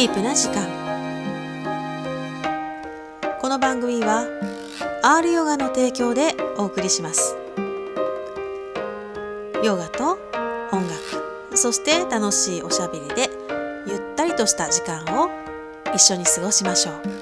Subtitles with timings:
[0.00, 0.66] ディープな時間。
[3.38, 4.24] この番組は
[5.02, 7.36] R ヨガの提供でお送りします。
[9.62, 10.18] ヨガと
[10.72, 13.28] 音楽そして楽しいおしゃべりで
[13.86, 15.28] ゆったりとした時間を
[15.94, 17.19] 一緒に過ごしましょう。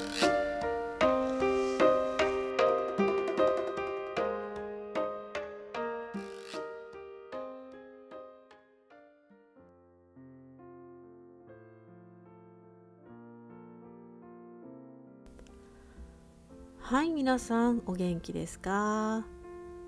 [17.29, 19.23] 皆さんお元気ですか？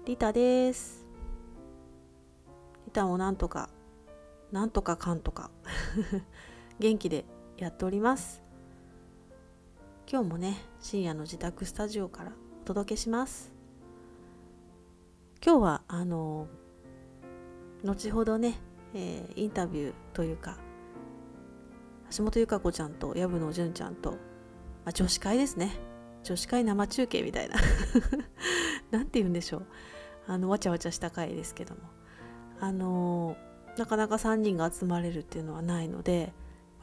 [0.04, 1.06] リタです。
[2.84, 3.70] リタもなんとか
[4.52, 5.50] なんとかかんとか。
[6.78, 7.24] 元気で
[7.56, 8.42] やっております。
[10.06, 13.54] 今日もね深夜の自宅スタジオからお届けします。
[15.42, 16.46] 今日はあの
[17.82, 18.60] 後ほどね、
[18.92, 20.58] えー、インタビューというか
[22.14, 24.16] 橋本由香子ちゃんと藪野純ちゃんと、ま
[24.90, 25.88] あ、女子会ですね。
[26.22, 27.56] 女子会生中継みたいな。
[28.90, 29.66] 何て言うんでしょう。
[30.26, 31.80] あのわちゃわちゃした回ですけども。
[32.60, 33.36] あの
[33.78, 36.34] なかなか3人が集まれるっていうのはないので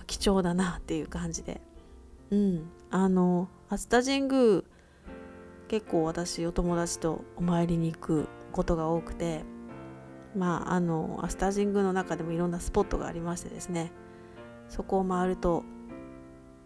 [0.08, 1.62] 貴重だなっていう感じで。
[2.32, 2.70] うん。
[2.90, 4.64] あの熱田神宮
[5.68, 9.44] 結構私お友達とお参りに行くことが多くて
[10.36, 13.92] まああの熱田神宮の中でもいろんなスポットがありましてですね。
[14.70, 15.64] そこを回ると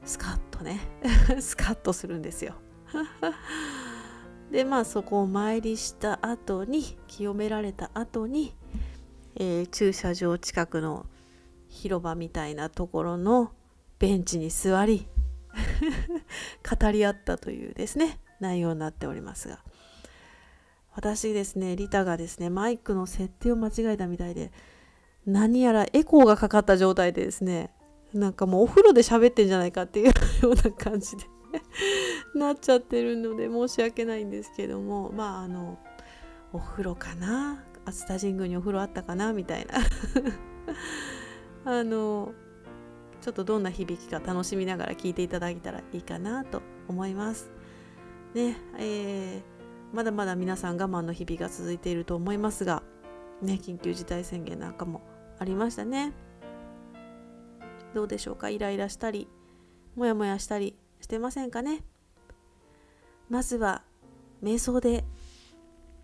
[0.03, 0.79] スカッとね。
[1.39, 2.55] スカッとするんですよ。
[4.51, 8.53] でまあそこを参りした後に清められた後に、
[9.35, 11.05] えー、駐車場近くの
[11.69, 13.53] 広場みたいなところの
[13.97, 15.07] ベンチに座り
[16.69, 19.59] 語り合ったというですね内容になっておりますが。
[20.93, 24.51] 私ですねリタがですねマイクの設定を間違えたみたいで
[25.25, 27.71] 何やらエコーがかかった状態でですね
[28.13, 30.07] なんかもうお風呂で喋ってんじゃないかっていう
[30.43, 31.25] ような感じで
[32.35, 35.79] なっちゃってるので申し訳ないんですけどもまああの
[36.53, 37.63] お風呂かな？
[37.85, 39.33] 熱田神宮にお風呂あったかな？
[39.33, 39.79] みたいな
[41.65, 42.33] あの
[43.21, 47.51] ちょっとどんな響きか楽しみながら聞いていただけたらいいかなと思います。
[48.33, 52.81] ねえー、まだまだ皆さん我慢の日々が続いていると思いますが、
[53.41, 55.01] ね、緊急事態宣言なんかも
[55.37, 56.13] ありましたね。
[57.93, 58.49] どうでしょうか？
[58.49, 59.27] イライラしたり
[59.95, 61.83] モヤモヤしたりしてませんかね？
[63.29, 63.83] まずは
[64.43, 65.03] 瞑想で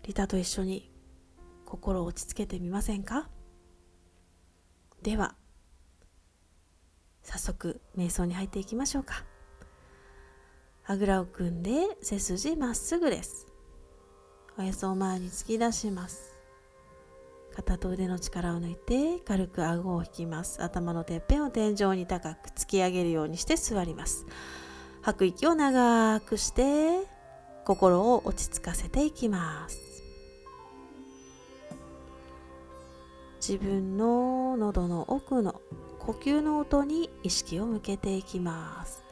[0.02, 0.90] リタと一緒に
[1.64, 3.28] 心を落ち着けてみませんか？
[5.02, 5.34] では
[7.22, 9.24] 早速瞑想に入っていきましょうか。
[10.86, 13.46] あぐらを組んで背筋まっすぐです。
[14.58, 16.27] おへそを前に突き出します。
[17.58, 20.62] 肩と腕の力を抜いて軽く顎を引きます。
[20.62, 24.26] 頭のてっぺんを天井に高く突き上げるようにして座ります。
[25.02, 27.00] 吐く息を長くして
[27.64, 29.80] 心を落ち着かせていきます。
[33.40, 35.60] 自分の喉の奥の
[35.98, 39.02] 呼吸の音に意識を向けていきます。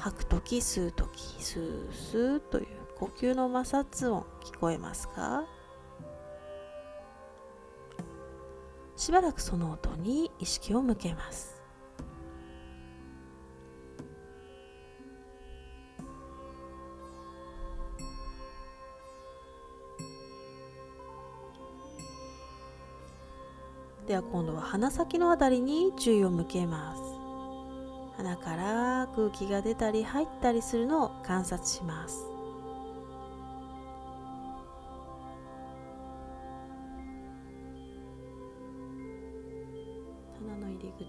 [0.00, 2.66] 吐く時吸う時スースーという
[2.98, 5.44] 呼吸の摩擦音聞こえますか？
[9.06, 11.62] しばらくその音に意識を向けます。
[24.08, 27.02] では今度は鼻先のあたりに注意を向けます。
[28.16, 32.35] 鼻から空気が出たり入ったりするのを観察します。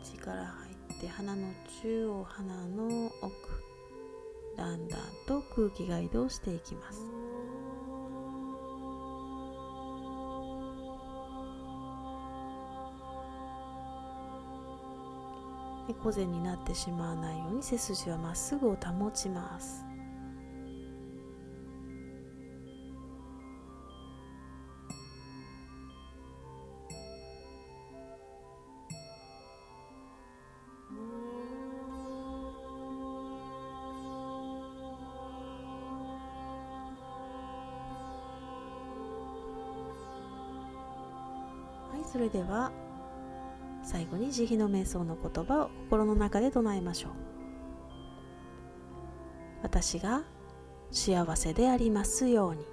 [0.03, 1.47] 口から入って鼻の
[1.81, 3.33] 中央鼻の奥
[4.57, 7.01] だんだんと空気が移動していきます。
[15.87, 19.86] 猫背になってしまわないように背筋はまっすぐを保ちます。
[42.37, 42.71] では
[43.81, 47.11] 最後に慈悲の瞑想の言葉を心の中で唱えましょう。
[49.63, 50.21] 私が
[50.91, 52.63] 幸せでありますように。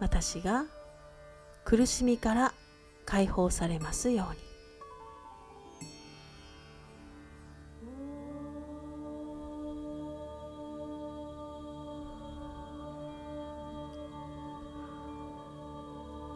[0.00, 0.64] 私が
[1.66, 2.54] 苦しみから
[3.04, 4.47] 解放されますように。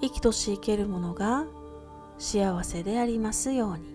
[0.02, 1.44] 生きとし生けるものが
[2.18, 3.92] 幸せでありますように。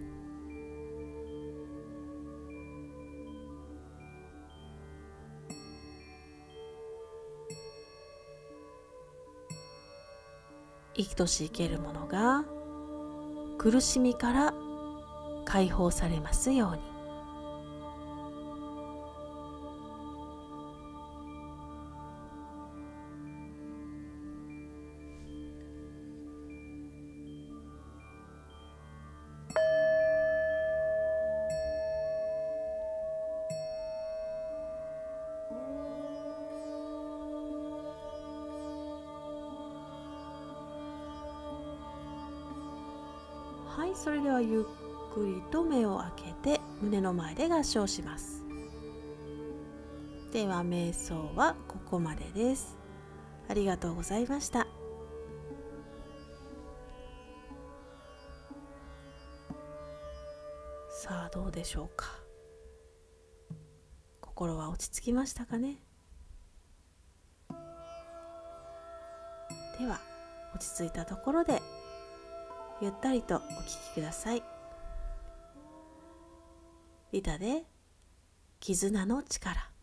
[10.95, 12.43] 生きとし生けるものが
[13.57, 14.53] 苦しみから
[15.45, 16.96] 解放されますように。
[47.17, 48.45] 前で合掌します。
[50.31, 52.77] では瞑想はここまでです。
[53.49, 54.67] ありがとうございました。
[60.89, 62.05] さあどうでしょうか。
[64.21, 65.77] 心は落ち着きましたかね。
[69.79, 69.99] では
[70.53, 71.61] 落ち着いたところで
[72.79, 73.43] ゆったりとお聴
[73.91, 74.56] きください。
[77.13, 77.63] リタで
[78.59, 79.76] 絆の力。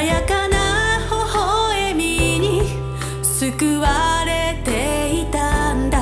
[0.00, 2.62] 穏やかな微笑みに
[3.22, 6.00] 救われていたんだ。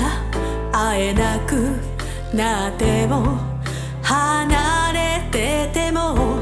[0.71, 1.75] 会えなく
[2.33, 3.39] なっても
[4.03, 6.39] 離れてても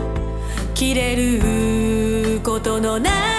[0.75, 3.36] 切れることのない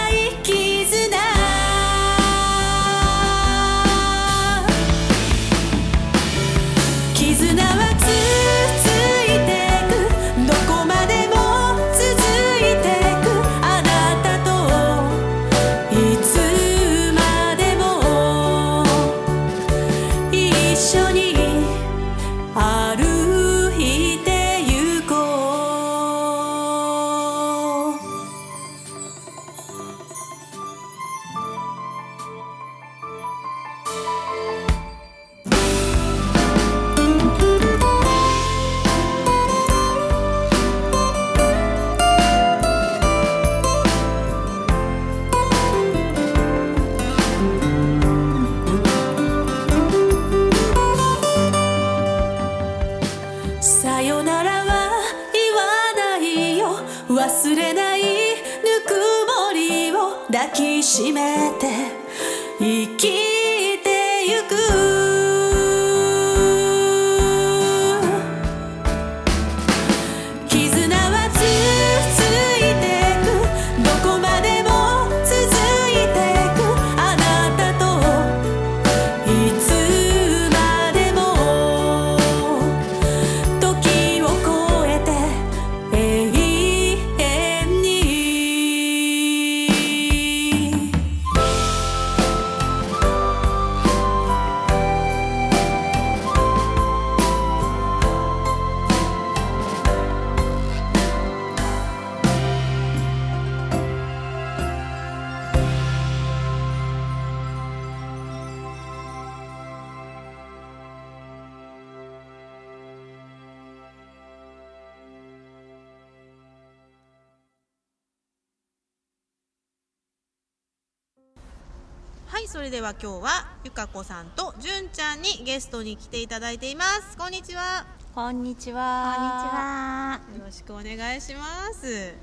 [122.68, 127.16] はいそれでは今日はゆかこさんとじゅんちゃんにゲストに来ていただいています。
[127.16, 127.86] こんにちは。
[128.14, 128.82] こんにちこんにちは。
[128.82, 130.20] は。
[130.38, 132.14] よろしくお願いします。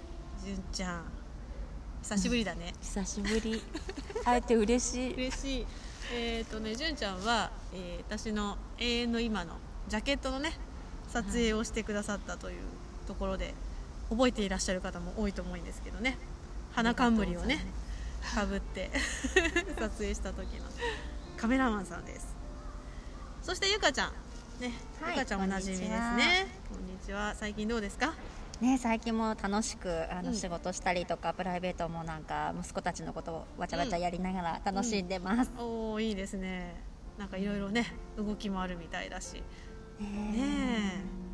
[0.45, 1.05] じゅんちゃん。
[2.03, 3.63] 久しぶりだね、久しぶり。
[4.23, 5.15] 会えて嬉しい。
[5.17, 5.67] 嬉しい。
[6.13, 9.55] えっ、とねじゅんちゃんは、えー私の永遠の今の
[9.89, 10.53] ジャケットのね
[11.09, 12.61] 撮影をしてくださったという
[13.07, 13.55] ところで、
[14.11, 16.19] 覚えていらっしゃる方も多いと思うんですけどね。
[16.75, 17.65] 花冠をね
[18.35, 18.91] かぶって
[19.79, 20.65] 撮影した時の。
[21.37, 22.35] カメラマンさんです。
[23.43, 24.13] そしてゆかちゃん。
[24.61, 26.47] ね、はいゆかちゃんおなじみですね。
[26.73, 27.35] こんにちは。
[27.35, 28.15] 最近どうですか？
[28.61, 30.37] ね、最近も楽しくあの、うん。
[30.37, 35.51] 仕事したりとかプライベートもなんか息子たちのことをわちゃわちゃやりながら楽しんでます。
[35.59, 36.83] おおいいですね。
[37.19, 39.43] なんかいろいろね動きもあるみたいだし。
[40.01, 41.25] ねね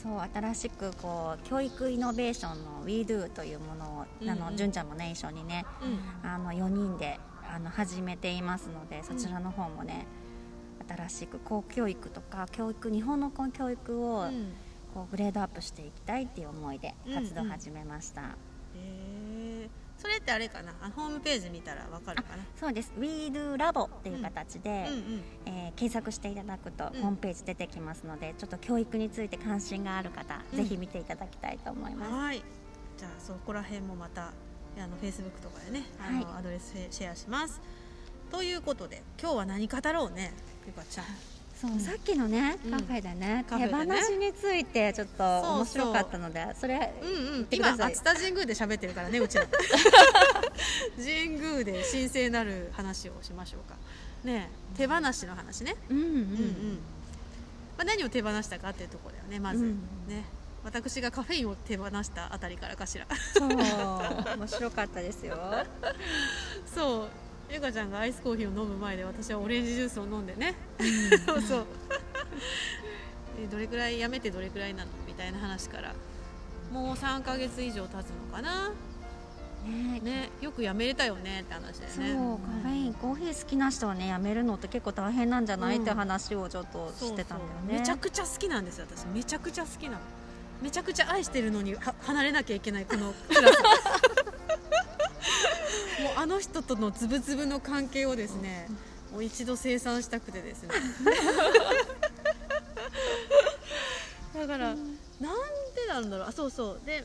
[0.00, 4.30] そう新しくこう教育イノベーションの WeDo というものを、うんうん。
[4.30, 6.28] あの純ちゃんもね一緒にねうん。
[6.30, 7.18] あの4人で
[7.52, 10.06] あの始めていますのでそちらの方もね、
[10.88, 14.52] 新しく公教育とか教育日本の公教育を、うん。
[14.94, 17.52] こうグレードアップしていきたいっていう思いで活動をうんうん。
[17.52, 19.07] 始めました、へー
[19.98, 20.72] それってあれかな？
[20.80, 22.44] あホームページ見たらわかるかな？
[22.58, 22.92] そうです。
[22.98, 24.94] WeDo ラボっていう形で、うん。
[24.94, 30.56] うんえー検索していただくとうんホームページ出てきますので、ちょっと教育について関心がある方、うん。
[30.56, 32.42] ぜひ見ていただきたいと思います、はい。
[32.96, 34.32] じゃあそこら辺もまた
[34.76, 36.38] あのフェイスブックとかでねあの、はい。
[36.38, 37.60] アドレスシェアします。
[38.30, 40.32] ということで今日は何語ろうね
[40.66, 41.06] ゆかちゃん
[41.60, 41.80] そう。
[41.80, 42.70] さっきのね、うん。
[42.70, 43.44] カフェでね。
[43.48, 47.46] 手放しについてちょっと面白かったのでそれうんうん。
[47.50, 49.46] 今熱田神宮で喋ってるからねうちら。
[50.96, 53.76] 神宮で神聖なる話をしましょうか。
[54.24, 55.74] ねえ手放しの話ね。
[55.88, 56.78] うんうん、うんうん。
[57.76, 59.78] まあ、何を手放したかっていうところだよねまず、うん。
[60.08, 60.24] ね。
[60.64, 63.06] 私がカフェインを手放したあたりからかしら。
[63.34, 63.48] そう。
[63.48, 65.36] 面白かったですよ。
[66.72, 70.54] そうゆかちゃんがアイスコーヒーを飲む前で私はオレンジジュースを飲んでね、
[71.26, 71.66] そうそう。
[73.42, 75.94] えどれくらいやめてどれくらいなのみたいな話から
[76.72, 78.02] もう3ヶ月以上経つの
[78.32, 78.70] かな。
[79.66, 82.14] ねねよくやめれたよねって話だよそうね
[82.62, 85.78] カフェインコーヒー好きな人はねやめるのって結構大変なんじゃない、う。
[85.80, 89.06] んって話をちょっとそうしてたんだよそうねめちゃくちゃ好きなんですよ私。
[89.06, 89.98] めちゃくちゃ好きなの。
[90.62, 93.58] めちゃくちゃ愛してるのには離れなきゃいけないこのクラス
[96.02, 98.68] もうあの人とのズブズブの関係をですね
[99.12, 100.70] もう一度清算したくてですね。
[104.34, 106.28] だから、なんでなんだろう。
[106.28, 106.80] あそうそう。
[106.84, 107.04] で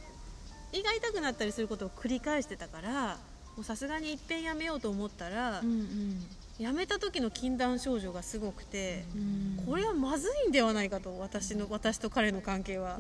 [0.73, 3.17] 胃が痛くなったりすることを繰り返してたから
[3.55, 6.25] もうさすがにいっぺんやめようと思ったら、うん
[6.59, 9.21] やめた時の禁断症状がすごくて、うん。
[9.21, 12.97] うんこれはまずいんではないかと私の私と彼の関係は、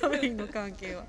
[0.00, 1.04] カフェインの関係は。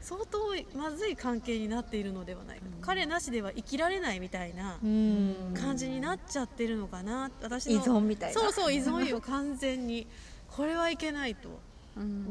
[0.00, 5.54] 相当まずい関係になっているのではないかと、彼なしでは生きられないみたいなうん。
[5.54, 7.30] 感じになっちゃってるのかな。
[7.40, 8.40] 私の依存みたいな。
[8.40, 10.08] そうそう依存よ完全に。
[10.48, 11.48] これはいけないと。
[11.48, 11.54] うん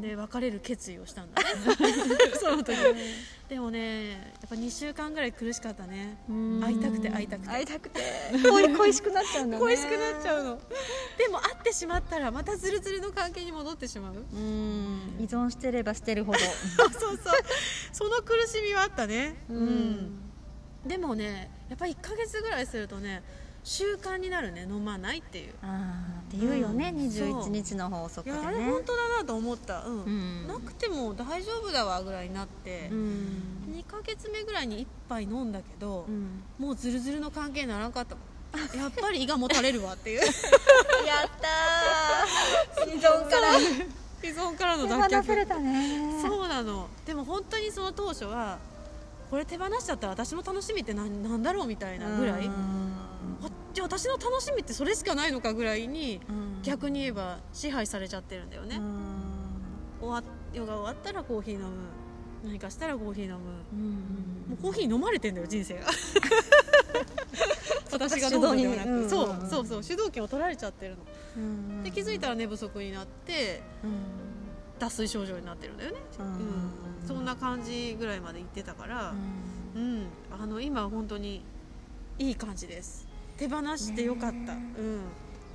[0.00, 1.48] で別れる決意をしたんだね。
[2.40, 2.76] その時
[3.48, 4.16] でもねや
[4.46, 6.18] っぱ2週間ぐらい苦しかったね。
[6.60, 7.48] 会いたくて会いたくて。
[7.48, 8.00] 会いたくて。
[8.50, 9.60] 恋 恋しくなっちゃうんだね。
[9.62, 10.60] 恋しくなっちゃうの。
[11.16, 14.14] でも会ってしまったらまたズルズルの関係に戻ってしまう。
[14.14, 15.16] うん。
[15.20, 16.38] 依存してればしてるほど。
[16.78, 17.18] そうそう
[17.92, 19.36] その苦しみはあったね。
[19.48, 20.18] ううん。
[20.84, 23.22] でもねやっぱり1ヶ月ぐらいするとね
[23.64, 24.62] 習慣になるね。
[24.62, 25.50] 飲まないっていう。
[25.50, 25.52] っ
[26.30, 27.06] て言うよね、うん。
[27.06, 30.02] 21日の法則でいやあれね本当だなと思った、うん。
[30.04, 30.48] うん。
[30.48, 33.42] なくても大丈夫だわぐらいになって、うん。
[33.72, 36.42] 2ヶ月目ぐらいに1杯飲んだけど、うん。
[36.58, 38.24] もうズルズルの関係にならなかったもん。
[38.76, 40.20] やっぱり胃がもたれるわっていう。
[40.26, 40.32] やっ
[42.76, 42.94] たー。
[42.94, 43.58] 依存から。
[43.58, 46.22] 依存からの脱却。
[46.22, 46.88] そうなの。
[47.06, 48.58] でも本当にその当初は
[49.30, 52.50] これ手放しちゃったら私の楽しみって何なんだろうみたいなぐらい、
[53.80, 56.20] 私の楽しみってそれしかないのかぐらいに
[56.62, 58.80] 逆に言えば支配されちゃってるんだよね、
[60.00, 60.22] 終わ
[60.52, 61.66] ヨガ終わったらコーヒー飲む。
[62.44, 63.36] 何かしたらコーヒー飲む、
[64.48, 65.86] もうコーヒー飲まれてんだよ人生が。
[67.92, 69.10] 私が飲むんではなく、主導に。
[69.10, 69.48] そううん。
[69.48, 71.82] そうそう主導権を取られちゃってるの。
[71.84, 73.62] で気づいたら寝不足になって
[74.78, 79.14] 脱水症状になってるんだよね、うん、そんな感じぐらいまで言ってたから、
[79.74, 80.06] うん。
[80.30, 81.44] あの今本当に
[82.18, 84.96] いい感じです手放してよかった、ねうん。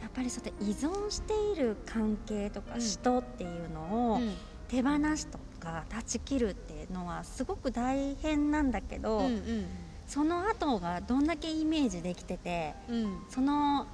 [0.02, 2.82] やっぱりそうやって依存している関係とかうん。
[2.82, 4.34] 人っていうのをうん。
[4.68, 9.66] 手放しとか断ち切るっていうのはすごく大変なんだけど、うん
[10.08, 12.96] その後がどんだけイメージできててうん。
[12.96, 13.88] うんその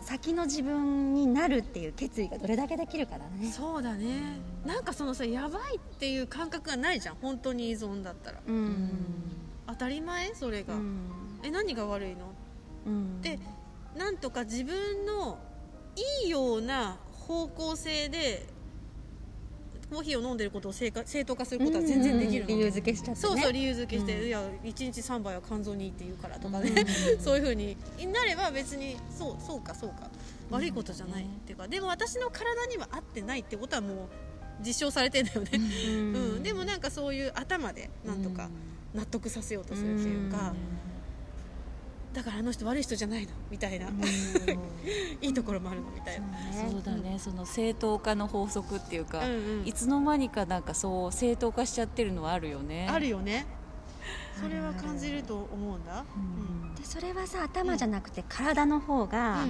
[0.00, 3.50] 先の自分になるっていう決意がどれだけできるかだね。
[3.50, 4.38] そうだね。
[4.64, 7.16] なんかそのさやばいっていう感覚がないじゃん。
[7.16, 8.40] 本当に依存だったら。
[8.46, 8.90] うん。
[9.66, 10.34] 当たり前？
[10.34, 11.00] それが、うん。
[11.42, 12.32] え何が悪いの？
[12.88, 13.22] うん。
[13.22, 13.38] で
[13.96, 15.38] なんとか自分の
[16.24, 18.46] いいような方向性で
[19.90, 20.90] コーヒーを飲んでることを正
[21.24, 23.28] 当化することは全然できるの、理由付けしちゃってね。
[23.28, 24.26] そうそう理由付けして、うん。
[24.26, 26.84] いや1日3杯は肝臓にいいって言うからとかね、
[27.18, 27.76] そういうふうに
[28.12, 30.10] なれば別にそうそうかそうか。
[30.50, 31.68] 悪いことじゃない、っていうか。
[31.68, 33.96] でも私の体には合ってないってことはもう
[34.64, 36.16] 実証されてんだよね、うん。
[36.16, 36.42] うん。
[36.42, 38.48] でもなんかそういう頭でなんとか
[38.94, 40.54] 納得させようとするっていうか、
[42.12, 43.32] だからあの人悪い人じゃないの。
[43.50, 43.86] みたいな、
[45.20, 46.26] いいところもあるのみたいな、
[46.70, 47.18] そうだね。
[47.18, 49.66] その正当化の法則っていうか、うんうん。
[49.66, 52.88] いつの間にかなんかそう正当化しちゃってるのはあるよね。
[52.90, 53.46] あるよね。
[54.40, 56.74] それは感じると思うんだ、うん。
[56.74, 59.44] でそれはさ頭じゃなくて体の方が、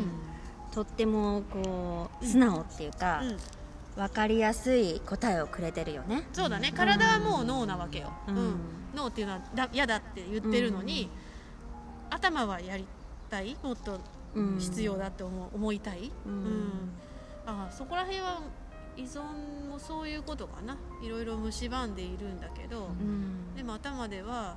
[0.73, 3.37] とってもこう素直っていうか、うん。
[3.97, 6.23] 分かりやすい答えをくれてるよね。
[6.33, 6.73] そうだね。
[6.75, 8.37] 体はもう脳なわけよ、ううん。
[8.51, 8.55] ん
[8.95, 11.11] 脳っていうのはだ嫌だって言ってるのに、
[12.11, 12.85] 頭はやり
[13.31, 13.57] たい？
[13.63, 13.99] もっと
[14.35, 14.59] うん。
[14.59, 16.45] 必要だって思う思いたい、ううん。
[16.69, 16.71] ん
[17.47, 18.41] ああそこら辺は
[18.97, 19.23] 依存
[19.71, 20.77] もそういうことかな。
[21.03, 23.55] いろいろ蝕んでいるんだけど、うん。
[23.55, 24.57] でも頭では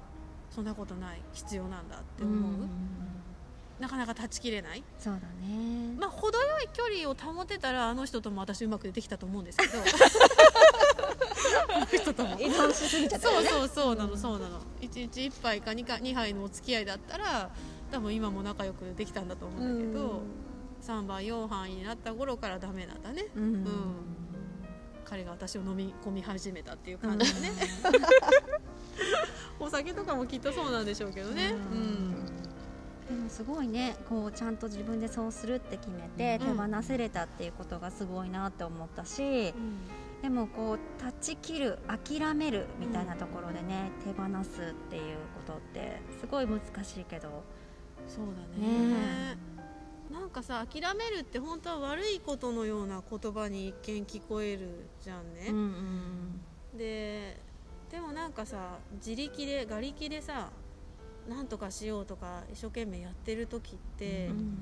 [0.49, 1.21] そんなことない。
[1.33, 2.67] 必要なんだって思う、
[3.81, 4.83] なかなか断ち切れない。
[4.99, 5.95] そうだね。
[5.99, 9.79] まあ程よい距離を保てたらあの人とも私うまくできたと思うんですけど。
[11.73, 12.39] あの人とも。
[12.39, 14.61] 依存しすぎちゃったそうそうそうなのそうなの。
[14.81, 17.49] 1日1杯か 2, か2杯のお付き合いだったら
[17.91, 20.21] 多分今も仲良くできたんだと思うんだけど、
[20.83, 23.43] 3杯4杯になった頃からダメなんだね、うん。
[23.43, 23.65] うん。
[25.03, 27.51] 彼が私を飲み込み始めたっていう感じだね、
[29.59, 32.20] お酒とかもきっとそうなんでしょうけどね、うん
[33.11, 36.71] でもすごいねこうちゃんと自分でそうするって決めて手うん。
[36.71, 39.53] 放せれたっていうことがすごいなって思ったし、
[40.21, 47.43] でもこう断ち切る諦めるみたいなところでね、手放すっていうことってすごい難しいけど。
[48.07, 49.37] そうだね。
[50.09, 56.41] なんかさ諦めるって本当は悪いことのような言葉に一見聞こえるじゃんね、うん
[56.77, 57.37] で
[57.89, 60.49] でもなんかさ自力で我力でさ
[61.29, 64.57] なんとかしようとか一生懸命やってる時って、うん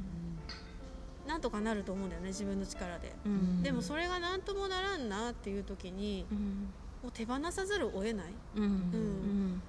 [1.28, 3.62] なんとかなると思うんだよね自分の力で、うん。
[3.62, 6.38] でもそれが何ともならんなっていう時にうん。
[7.04, 8.34] もう手放さざるを得ない。
[8.56, 8.64] うん。
[8.64, 9.62] うん。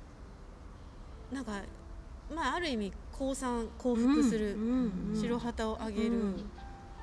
[1.30, 1.60] なんか
[2.34, 4.56] まあある意味降参降伏する、
[5.14, 6.50] 白旗を上げる、うん。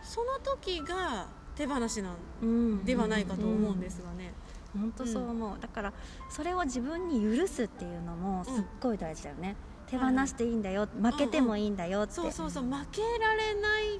[0.01, 4.33] その時が手放しなんではないかと思うんですがね、
[4.73, 5.93] 本当そう思う、だから
[6.29, 9.55] それを自分に許すっていうのもすっごい大事だよね、
[9.89, 13.99] 手放していいんだよ、負けてもいいんだよって、そうそうそう負けられない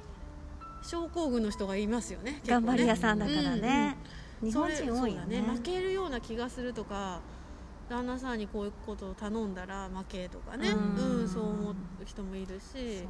[0.82, 2.42] 症候群の人がいますよねね。
[2.46, 3.96] 頑張り屋さんだからね、
[4.40, 5.38] 日本それ人多いよね。
[5.38, 7.20] そうだ負けるような気がするとか
[7.88, 11.74] 旦那さんにこういうことを頼んだら負けとかね、ううんんそう思う
[12.04, 13.06] 人もいるし。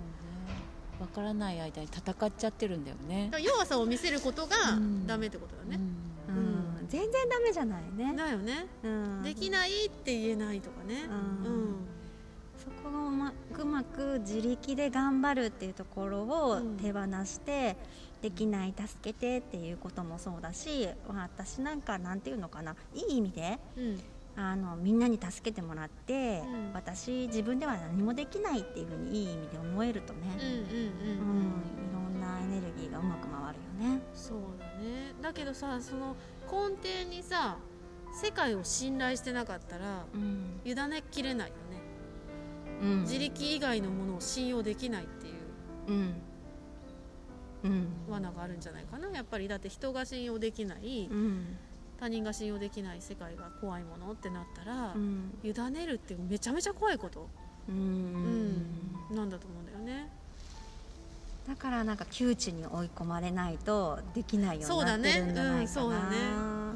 [1.00, 3.30] わからない間に戦っちゃってるんだよね。
[3.40, 5.06] 弱さを見せることがうん。
[5.06, 5.80] ダメってことだね、
[6.28, 6.84] ううん。
[6.84, 6.88] ん。
[6.88, 11.04] 全然ダメじゃないね、だよね、うん、できないって言えないとかね。
[11.04, 11.12] うん。
[11.12, 11.76] うん。
[11.76, 11.97] そ
[12.90, 16.76] こをうまうまく自力で頑張るっていうところをうん。
[16.76, 17.76] 手放して、
[18.22, 24.00] できない助けてっていうこともそうだし私なんかなんていうのかないい意味でうん。
[24.36, 26.72] あのみんなに助けてもらって、うん。
[26.72, 30.56] 私自分では何もできないっていうふうにいい意味で思えるとね、うんうんうん。
[30.56, 31.48] うん
[31.78, 34.00] いろんなエネルギーがうまく回るよね。
[34.14, 35.14] そうだね。
[35.20, 36.14] だけどさその
[36.46, 37.56] 根底にさ
[38.22, 40.60] 世界を信頼してなかったらうん。
[40.64, 41.67] 委ねきれないよね
[42.82, 43.00] うん。
[43.02, 45.34] 自力以外のものを信用できないっていう
[45.88, 46.14] うん。
[47.64, 47.86] うん。
[48.08, 49.08] 罠があるんじゃないかな。
[49.10, 51.56] やっぱりだって人が信用できないうん。
[51.98, 55.32] 他人が信用できない世界が怖いものってなったら、うん。
[55.42, 57.28] 委ねるってめちゃめちゃ怖いこと、
[57.68, 58.62] ううん。
[59.10, 60.08] なんだと思うんだよね。
[61.48, 66.16] だからなんか窮地に追い込まれないとできないようになってるねんじゃないかな、うんそうだね。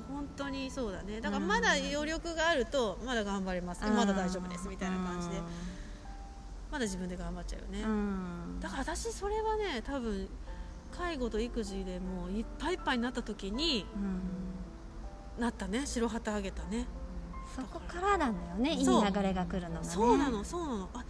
[0.09, 1.21] 本当にそうだね。
[1.21, 4.69] だからまだ余力があるとまだ頑張れます、まだ大丈夫です。
[4.69, 5.35] みたいな感じで
[6.73, 8.59] まだ自分で頑張っちゃうよね、うん。
[8.59, 10.29] だから私それはね多分
[10.91, 14.21] 介護と育児でもういっぱいいっぱいになった時にうん。
[15.39, 15.87] なったね。
[15.87, 16.87] 白旗あげたね。
[17.57, 18.73] そこからなんだよね。
[18.73, 19.87] いい流れが来るのがね。
[19.87, 20.89] そうなのそうなの。
[20.93, 21.05] あ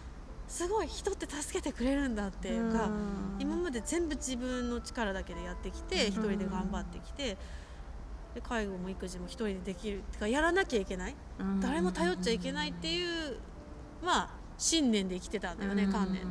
[0.47, 3.37] すごい人って助けてくれるんだっていうか、うん。
[3.41, 7.37] 今まで全部自分の力だけでやってきて一人で頑張ってきて
[8.35, 11.17] で介護も育児も一人でできるってかやらなきゃいけない。
[11.41, 11.61] うん。
[11.61, 13.39] 誰も頼っちゃいけないっていう
[14.05, 14.31] まあ
[14.63, 15.93] 信念で生きてたんだよねうん。
[15.93, 16.23] 観念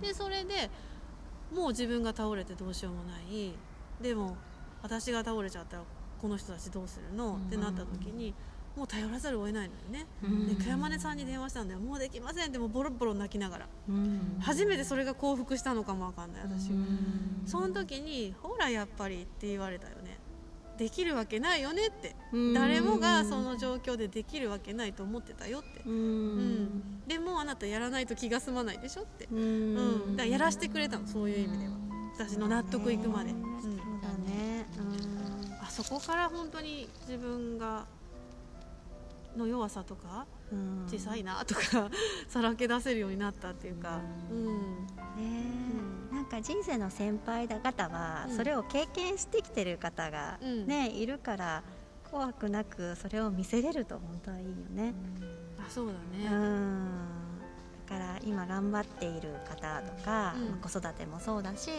[0.00, 0.08] で。
[0.08, 0.70] でそれで
[1.54, 3.52] もう自分が倒れてどうしようもない。
[4.00, 4.36] でも
[4.82, 5.82] 私が倒れちゃったら
[6.22, 7.36] この人たちどうするの？
[7.36, 8.32] ってなった時に
[8.76, 10.06] もう頼らざるを得ないのよね。
[10.22, 10.56] うん。
[10.56, 11.80] で山根さんに電話したんだよ。
[11.80, 13.68] もうできませんってもうボロボロ泣きながら。
[13.88, 14.36] うん。
[14.40, 17.42] 初めてそれが降伏したのかもわかんない私うん。
[17.46, 19.99] その時にほらやっぱりって言われたよね
[20.80, 22.16] できるわけないよねって。
[22.32, 22.54] うん。
[22.54, 25.82] 誰もがその状況でできるわけないと思ってたよって。
[25.84, 26.64] ううん。
[26.64, 29.28] んでもあなたやらないと気が済まないでしょって。
[29.30, 29.74] ううん。
[29.74, 31.72] んだからやらしてくれたのそういう意味では。
[32.14, 34.66] 私の納得いくまで、だね。
[35.62, 37.84] あそこから本当に自分が
[39.36, 40.86] の弱さとかうん。
[40.88, 41.90] 小さいなとか
[42.26, 44.86] さらけ出せるようになったっていうか、うん。
[45.18, 45.69] ね
[46.30, 48.36] か人生の先輩方はうん。
[48.36, 50.66] それを経験してきてる方が、うん。
[50.66, 51.62] ねいるから
[52.10, 54.94] 怖くなくそれを見せれると本当はいいよね、
[55.58, 56.88] あそうだうね、ん、
[57.86, 60.48] だから今頑張っている方とか、うん。
[60.50, 61.70] まあ子育てもそうだし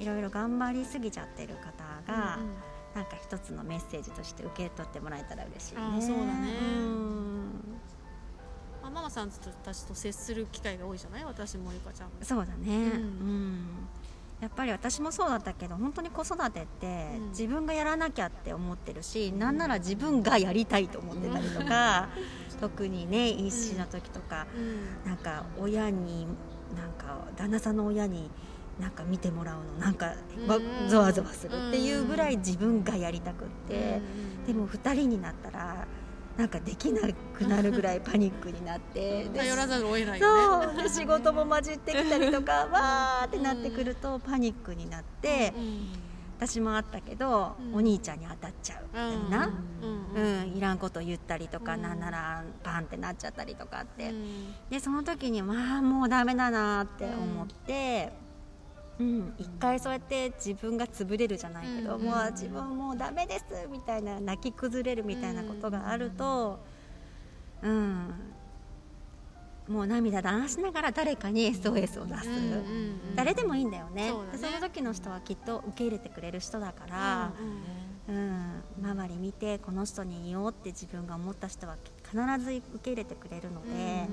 [0.00, 0.02] うん。
[0.02, 2.54] いろいろ頑張りすぎちゃってる方が、うんうん。
[2.94, 5.80] なんか一つのメッセージとして受け取ってもらえたら嬉しいね。
[5.80, 6.52] あそうだね。
[6.60, 7.81] うん
[8.82, 11.24] まあ、ママさんたちと接する機会が多いじゃない？
[11.24, 12.14] 私もゆかちゃんも。
[12.22, 12.74] そうだね、うん。
[12.74, 13.58] うん。
[14.40, 17.28] やっぱり私もそうだったけど本当に子育てってうん。
[17.28, 22.08] 自分がやらなきゃって思ってるし、なんなら自分がやりたいと思ってたりとか、
[22.60, 25.08] 特にね一子の時とか、うん。
[25.08, 26.26] なんか親に
[26.76, 28.30] なんか旦那さんの親に
[28.80, 30.06] なんか見てもらうのなんか
[30.48, 30.88] わうん。
[30.88, 34.00] ゾワゾワするっていうぐらい自分がやりたくって、
[34.40, 34.46] うん。
[34.46, 35.86] でも2人になったら
[36.36, 37.02] なんかできな
[37.36, 40.66] くなるぐらいパニックになってで頼らざるを得ないよね。
[40.74, 45.52] そうで仕事も混じってきたりとかわーってなってくるとパニックになって、
[46.38, 47.74] 私もあったけど、うん。
[47.76, 49.50] お兄ちゃんに当たっちゃうみたいな、
[49.82, 51.82] うんうんいらんこと言ったりとか、うん。
[51.82, 54.54] なんならパンってなっちゃったりとかって、うん。
[54.70, 58.12] でその時にまあもうダメだなって思って、
[58.98, 59.34] うん。
[59.38, 62.04] 一回そうやって自分が潰れるじゃないけど、うん。
[62.04, 66.60] もう自分もうダメですみたいな泣き崩れるみたいなことがあると、
[67.62, 68.14] うん。
[69.68, 72.28] もう涙流しながら誰かに SOS を出す、
[73.14, 74.10] 誰でもいいんだよね。
[74.10, 74.32] そね。
[74.32, 77.32] でその時の人はきっと受け入れてくれる人だから、
[78.08, 84.08] うん周り見てこの人に言おうって自分が思った人は必ず受け入れてくれるので、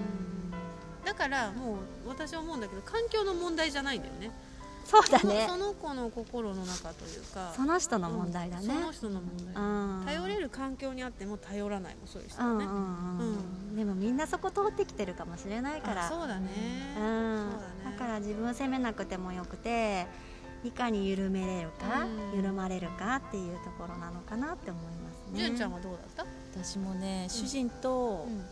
[1.04, 4.32] だからもう私は思うんだけど環境の問題じゃないんだよね
[4.90, 5.46] そうだね。
[5.48, 9.64] その子の心の中というかその人の問題だね、その人の問題。
[9.64, 10.06] うん。
[10.06, 12.66] 頼れる環境にあっても頼らないもそういう人だね。
[12.66, 12.76] うんう
[13.24, 13.38] ん
[13.70, 16.08] うん、でもみんなそこ通ってきてるかもしれないから。
[16.08, 16.50] あそうだね。
[17.86, 20.08] だから自分を責めなくてもよくて
[20.64, 22.38] いかに緩めれるか、うん。
[22.38, 25.40] 緩まれるかっていうところなのかなって思いますね。
[25.40, 26.26] 純ちゃんはどうだった？
[26.54, 28.44] 私もね主人とうん。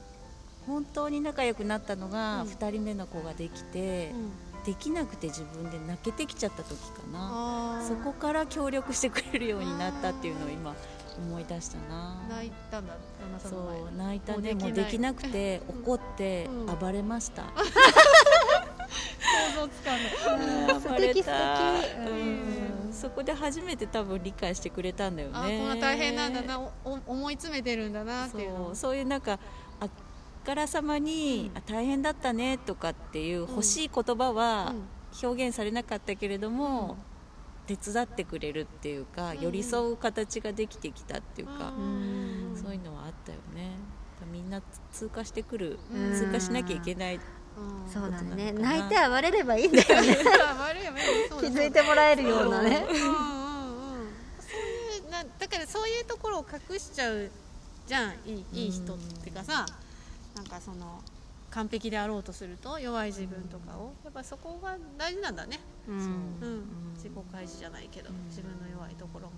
[0.68, 2.50] 本当に仲良くなったのがうん。
[2.50, 4.14] 2人目の子ができて、
[4.68, 7.82] できなくて自分で泣けてきちゃった時かな。
[7.88, 10.76] そこから協力してくれるようになったっていうのを今
[11.18, 12.22] 思い出したな。
[12.30, 12.94] 泣いたんだ
[13.42, 14.56] そう泣いたね。
[14.56, 16.80] もうできなくて怒ってうん。
[16.80, 17.50] 暴れました、想
[19.56, 20.02] 像つかない。
[20.68, 22.10] 暴れた素敵素敵。
[22.10, 22.94] うん。
[22.94, 29.22] そこで初めて多分理解してくれたんだよねこんな大変なんだな思い詰めてるんだなっていうのそうそういうなん。
[29.22, 29.40] か
[29.80, 29.88] あ
[30.48, 31.58] からさまに、うん。
[31.58, 34.74] あ大変だったねとかっていう欲しい言葉は
[35.22, 36.96] 表現されなかったけれども、
[37.68, 39.42] 手伝ってくれるっていうか、うん。
[39.42, 42.58] 寄り添う形ができてきたっていうか、うん。
[42.64, 43.72] そういうのはあったよね。
[44.32, 46.14] みんな通過してくる、うん。
[46.14, 47.22] 通過しなきゃいけないうん。
[47.92, 48.54] そうだね。
[48.54, 50.18] 泣いて暴れればいいんだよね。
[50.58, 52.88] 悪いよねそう気だづいてもらえるようなね。
[52.90, 53.14] うんうんう
[54.06, 54.10] ん。
[54.40, 57.30] そういうなだからそういうところを隠しちゃう
[57.86, 58.14] じゃん。
[58.26, 59.66] いいいい人っていうかさ、
[60.38, 61.02] なんかその
[61.50, 65.96] 完璧であろうとすると弱い自分とかをやっぱそこが大事なんだね、うん。
[65.96, 66.64] うん。
[66.94, 68.16] 自己開示じゃないけど、うん。
[68.30, 69.34] 自分の弱いところも、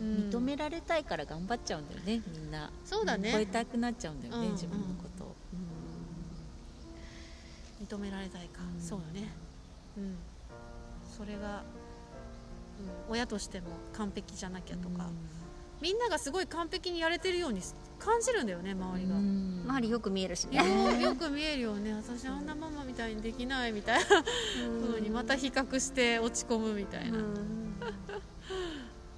[0.00, 2.72] 認められたいから頑張っちゃうんだよねみんな。
[2.84, 3.30] そうだね。
[3.30, 4.52] 超えたくなっちゃうんだよね、うん。
[4.54, 5.24] 自分のこと。
[5.24, 5.36] を、
[7.80, 8.80] 認められたいか、うん。
[8.80, 9.28] そうよね。
[9.98, 10.16] うん。
[11.16, 11.62] それが、
[13.08, 15.10] うん、親としても完璧じゃなきゃとか、
[15.80, 17.60] みんながすごい完璧にやれてるように
[17.98, 19.64] 感じるんだよね周りが、うん。
[19.66, 21.02] 周りよく見えるしよね。
[21.02, 21.92] よく見えるよね。
[21.94, 24.04] 私あんなママみたいにできないみたいな。
[24.86, 27.74] 風にまた比較して落ち込むみたいな、うん。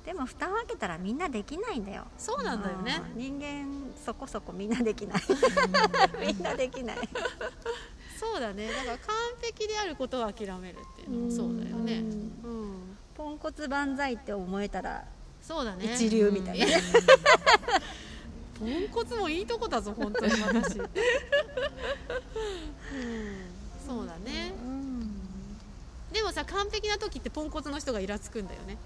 [0.04, 2.06] でも蓋を開けたらみんなできないんだよ。
[2.16, 3.00] そうなんだよね。
[3.14, 3.18] うん。
[3.18, 5.22] 人間そこそこみんなできない。
[6.20, 6.98] みんなできない。
[8.18, 8.68] そうだね。
[8.68, 11.98] だから完璧であることを諦めるっていうのもそうだよね。
[12.42, 15.04] うん、ポンコツ万歳って思えたら
[15.48, 15.94] そうだね。
[15.94, 16.66] 一流みたいな。
[16.66, 16.72] ね
[18.58, 20.88] ポンコツもいいとこだぞ本当に私、 うん、
[23.86, 24.52] そうだね。
[26.12, 28.76] でもさ完璧な時ってポンコツの人がイラつくんだよね。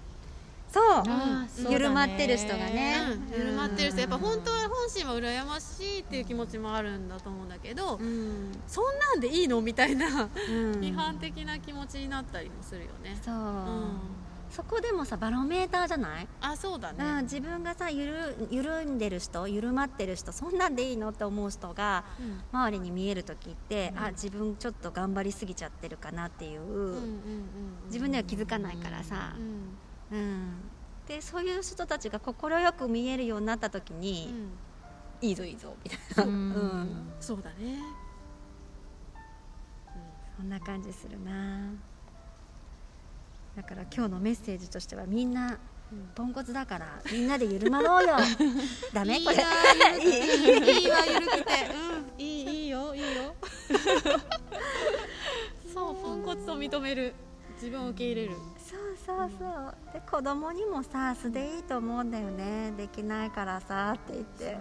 [0.71, 1.01] そう。
[1.01, 1.49] うだね。
[1.69, 3.01] 緩まってる人がね。
[3.33, 3.99] うん、緩まってる人。
[3.99, 8.51] やっぱ本当は本心は羨ましいっていう気持ちもあるんだと思うんだけど、うん。
[8.67, 9.59] そんなんでいいの？
[9.59, 10.29] みたいなうん。
[10.79, 13.99] 批判的な気持ちになったりもするよね、そう、うん、
[14.55, 22.43] そこでもさバロメーターじゃない、あそうだうんね、自分がさゆる緩んでる人緩まってる人そんなんでいいのって思う人がうん。
[22.53, 24.03] 周りに見える時って、うん。
[24.03, 26.61] あ自分ちょっと頑張りすぎちゃってるかなっていう、
[27.85, 29.33] 自分では気づかないからさ。
[29.35, 29.77] う、ん。
[30.11, 30.69] うん。
[31.07, 34.51] でそういう人たちが快く見えるようになった時うに、ん。
[35.21, 37.11] いいぞいいぞみたいな、うん。
[37.19, 37.79] そうだね、
[40.37, 41.31] そんな感じするな。
[41.71, 41.92] だ
[43.73, 45.57] から今日のメッセージとしてはみんな
[45.91, 48.15] うんポンコツだからみんなで緩まろうよ。
[48.93, 49.19] ダメ？
[49.21, 49.35] これ。
[49.35, 49.39] い
[50.85, 51.51] いわゆるくて。
[52.17, 52.23] うん。
[52.23, 53.35] いいいいよいいよ。
[55.73, 57.13] そうポンコツを認める。
[57.55, 58.35] 自分を受け入れる。
[58.57, 59.75] そうそうそう。
[59.93, 62.71] で子供にもさ素でいいと思うんだよね。
[62.75, 64.57] できないからさって言って。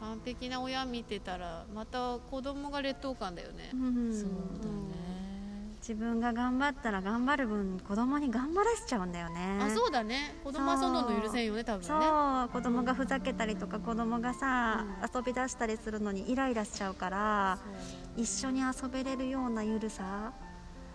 [0.00, 3.70] 完璧な親見てたらまた子供が劣等感だよね。
[3.74, 4.14] うんうん。
[4.14, 4.30] そう
[4.62, 5.07] だね
[5.88, 9.58] 自分が頑張ったら頑張る分子供に頑張らせちゃうんだよね。
[9.58, 10.34] あそうだね。
[10.44, 11.86] 子供遊んどんの許せんよね多分ね。
[11.88, 17.58] そう子供がふざけたりとか子供がさ、う遊び出したりするのにイライラしちゃうから
[18.18, 20.34] 一緒に遊べれるようなゆるさ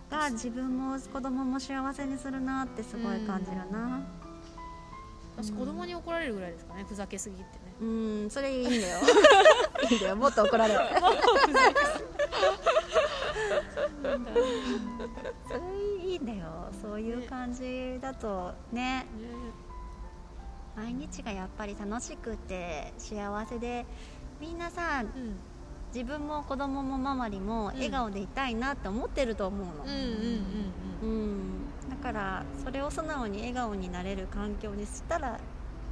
[0.08, 4.06] が自分も子供も幸せにするなってすごい感じるな。
[5.36, 7.50] 私子供に怒られるぐらいですかねふざけすぎってね。
[7.80, 7.84] う
[8.26, 9.00] んそれいいんだよ。
[9.90, 10.14] いいんだよ。
[10.14, 10.78] もっと怒られる
[15.48, 15.60] それ
[16.04, 16.70] いいんだよ。
[16.80, 19.06] そういう感じだとね。
[20.76, 23.86] 毎日がやっぱり楽しくて幸せで
[24.40, 25.36] みんなさうん。
[25.94, 29.84] 自分も子供もママにも笑顔でいたいなって思ってると思うの、
[31.88, 35.38] だからそれを素直に笑顔になれる環境にしたら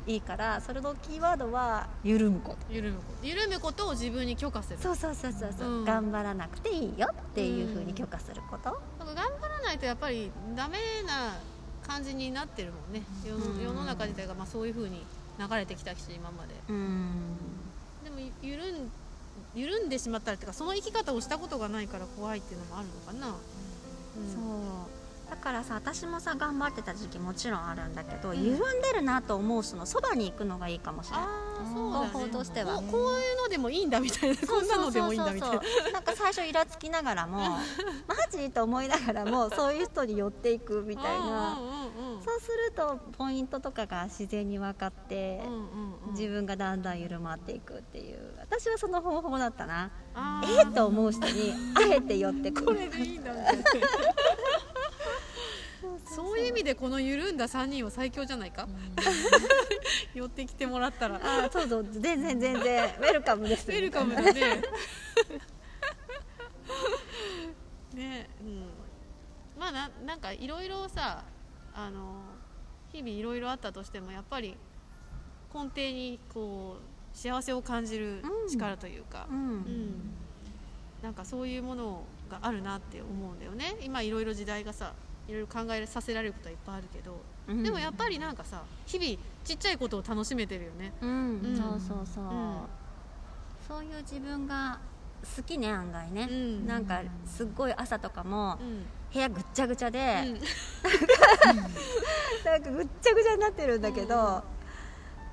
[0.06, 2.56] いいからそれのキーワードは緩むこと。
[2.68, 3.26] うん緩むこと。
[3.26, 4.78] 緩むことを自分に許可する。
[4.78, 5.84] そうそうそうそうそう、うん。
[5.84, 8.64] 頑張らなくていいよっていうふうに許可すること、
[8.98, 11.34] なんか頑張らないとやっぱりダメな
[11.86, 13.02] 感じになってるもんね。
[13.24, 13.62] 世の,、うん。
[13.62, 15.04] 世の中自体がまあそういう風に
[15.38, 16.54] 流れてきたし今まで。
[16.68, 17.36] うん。
[18.04, 18.90] でも緩ん
[19.54, 23.34] 緩んでしまったらっていうかその生き方をしたことがないから怖いっていうのもあるのかな、うん。
[24.32, 24.91] そう
[25.32, 28.36] だからさ私もさ頑張ってた時期もちろんあるんだけど、ん。
[28.44, 31.26] 緩んでるなと思う人のそばに行くのがいいかもしれない
[31.74, 32.76] 方法としては。
[32.76, 34.36] ここういうのでもいいんだみたいな。
[34.36, 34.68] こん。
[34.68, 35.56] なのでもいいんだみたいな。
[35.56, 35.92] そうそうそうそう。
[35.92, 37.58] なんか最初イラつきながらもマ
[38.30, 38.50] ジ？
[38.50, 41.58] と思いながらも そういう人に寄っていくみたいな。
[42.22, 45.60] そうするとポイントとかが自然に分かって、うんうん
[46.08, 46.12] うん。
[46.12, 48.34] 自分がだんだん緩まっていくっていう。
[48.38, 49.90] 私はその方法だったな。
[50.14, 53.62] あえっと思う人にあえて寄ってここるれでいいんだみたいな
[56.12, 58.68] そういう意味でこの緩んだ3人は最強じゃないか？
[60.14, 61.20] 寄ってきてもらったら。
[61.22, 61.86] あそうそう。
[61.90, 62.84] 全然全然。
[62.84, 63.68] ウェルカムです。
[63.70, 64.32] ウェルカムだね。
[67.94, 68.66] ねうん。
[69.58, 71.24] まあななんかいろいろさ
[71.74, 72.22] あの
[72.92, 74.56] 日々いろいろあったとしてもやっぱり
[75.54, 79.94] 根底にこう幸せを感じる力というか、ううんん。
[81.02, 83.76] なんかそういうものがあるなって思うんだよね。
[83.82, 84.94] 今いろいろ時代がさ
[85.28, 87.62] いろいろ考えさせられることはいっぱいあるけど、うん。
[87.62, 90.92] でもやっぱりなんかさ日々ちっちゃいことを楽しめてるよね。
[91.00, 91.56] うん、うん。
[91.56, 92.60] そうそうそう、うん。
[93.68, 94.80] そういう自分が
[95.36, 96.66] 好きね案外ね、うん。
[96.66, 98.84] なんかすっごい朝とかもうん。
[99.12, 100.40] 部屋ぐっちゃぐちゃで、うん。
[102.44, 104.42] なんか ぐっちゃぐちゃになってるんだけど、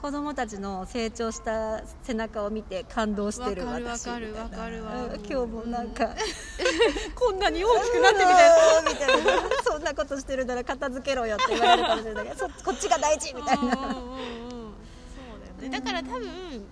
[0.01, 5.05] 子供たちの成長した背中を見て感動してるわかる私わかるわかるわ。
[5.05, 6.15] うん今日もなんか、
[7.15, 8.89] こんなに大きくなってみたいな。
[8.89, 13.75] みたいなそんなことしてるなら片付けろよって言われるかもしれないけど そこっちが大事みたいな。
[13.75, 13.93] だよ
[15.59, 15.69] ね。
[15.69, 16.65] だから多分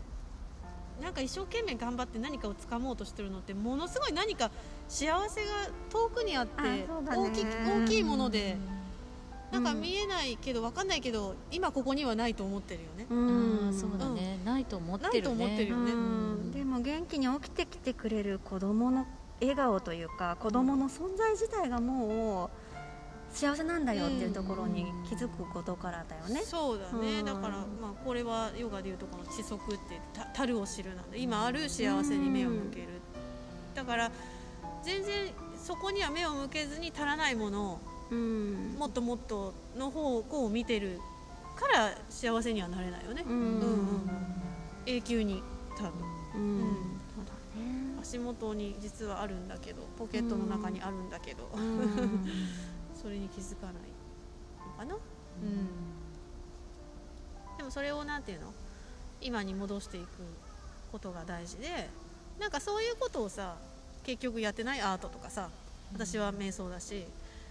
[1.02, 4.50] なんか一生懸命頑張って何かを掴もうとしてるのってものすごい何か
[4.88, 5.48] 幸せが
[5.90, 8.58] 遠くにあって大き大きいもので
[9.52, 13.08] なんかうん見えないけど分かんないけど今ここにはないと思ってるよね。
[13.10, 13.16] う
[13.70, 13.74] ん。
[13.74, 15.14] そうだね、ないと思ってるね。
[15.14, 15.92] ないと思ってるよね。
[15.92, 16.52] うん。
[16.52, 19.08] でも元気に起きてきてくれる子供の
[19.40, 22.50] 笑顔というか子供の存在自体がもう
[23.30, 26.42] 幸せなんだよっていうところに気づくことからだよね。
[26.44, 27.26] そうだね、うん。
[27.26, 32.88] だから、まあ、これはヨガでいうとこの知足ってた樽を知るなんで今ある幸せに目を向ける、
[33.76, 34.12] だから
[34.84, 35.30] 全然
[35.62, 37.80] そこには目を向けずに足らないものを
[38.12, 38.76] うん。
[38.78, 41.00] もっともっとの方向を見てる
[41.56, 44.10] から幸せにはなれないよね、うんうんうん。
[44.86, 45.43] 永久に
[45.78, 45.91] 多分。
[46.36, 46.41] うん。
[46.41, 46.67] うん。
[47.15, 47.98] そうだね。
[48.02, 52.26] 足元に実はあるんだけどポケットの中にあるんだけど、うん。
[53.02, 53.74] それに気づかない
[54.65, 55.67] のかな、うん、
[57.58, 58.52] でもそれをなんていうの？
[59.22, 60.08] 今に戻していく
[60.91, 61.89] ことが大事で
[62.39, 63.56] なんかそういうことをさ
[64.04, 65.50] 結局やってないアートとかさ
[65.93, 67.06] 私は瞑想だし、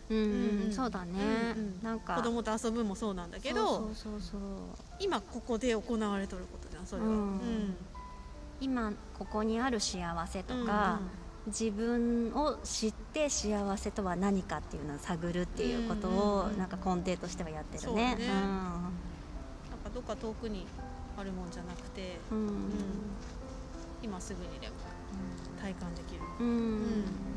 [0.08, 0.72] うんうんうん。
[0.72, 2.14] そうだね、うんうんなんか。
[2.16, 4.40] 子供と遊ぶもそうなんだけどそうそうそう。
[5.00, 7.76] 今ここで行われとることじゃんそれは、うん。
[8.60, 11.00] 今ここにある幸せとか、
[11.46, 16.58] 自分を知って幸せとは何かっていうのを探るっていうことうんうんをうん。
[16.58, 17.86] なんか根底としてはやってるね。
[17.86, 18.28] そうね。
[18.28, 18.92] なん。
[19.84, 20.66] かどっか遠くに
[21.18, 22.38] あるもんじゃなくて、うん。
[22.38, 22.70] うん。
[24.02, 24.74] 今すぐにでも
[25.60, 26.20] 体感できる。
[26.40, 27.35] うん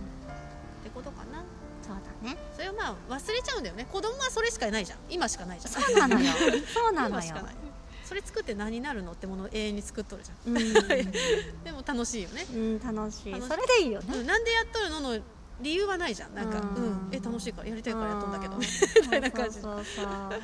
[1.89, 2.37] そうだね。
[2.55, 3.87] それをまあ忘れちゃうんだよね。
[3.91, 4.99] 子供はそれしかないじゃん。
[5.09, 5.73] 今しかないじゃん。
[5.81, 6.31] そうなのよ。
[6.73, 7.33] そうなのよ。
[8.05, 10.57] それ作って何になるのってものを永遠に作っとるじゃん。
[10.57, 10.73] うん、
[11.63, 13.41] でも楽しいよね、うん、楽しい。
[13.41, 14.17] それでいいよね。
[14.17, 15.19] うん、なんでやっとるのの
[15.61, 16.33] 理由はないじゃん。
[16.33, 17.09] なんか、ううん。
[17.09, 18.55] んえ楽しいからやりたいからやっとんだけど。
[18.55, 18.61] うん。
[18.61, 19.59] みたいな感じ。
[19.59, 20.41] そうそうそうそう。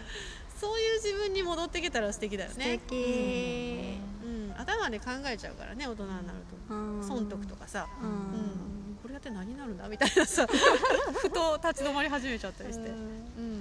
[0.60, 4.00] そういう自分に戻ってきたら素敵だよ素ね敵。
[4.24, 6.24] うん、頭で考えちゃうからね大人になる
[6.70, 6.74] と。
[6.76, 7.04] うん。
[7.08, 8.75] 損得とかさ、うん
[9.16, 10.46] やって何になるんだみたいなさ
[11.22, 13.58] ふと立ち止まり始めちゃったりして、うん。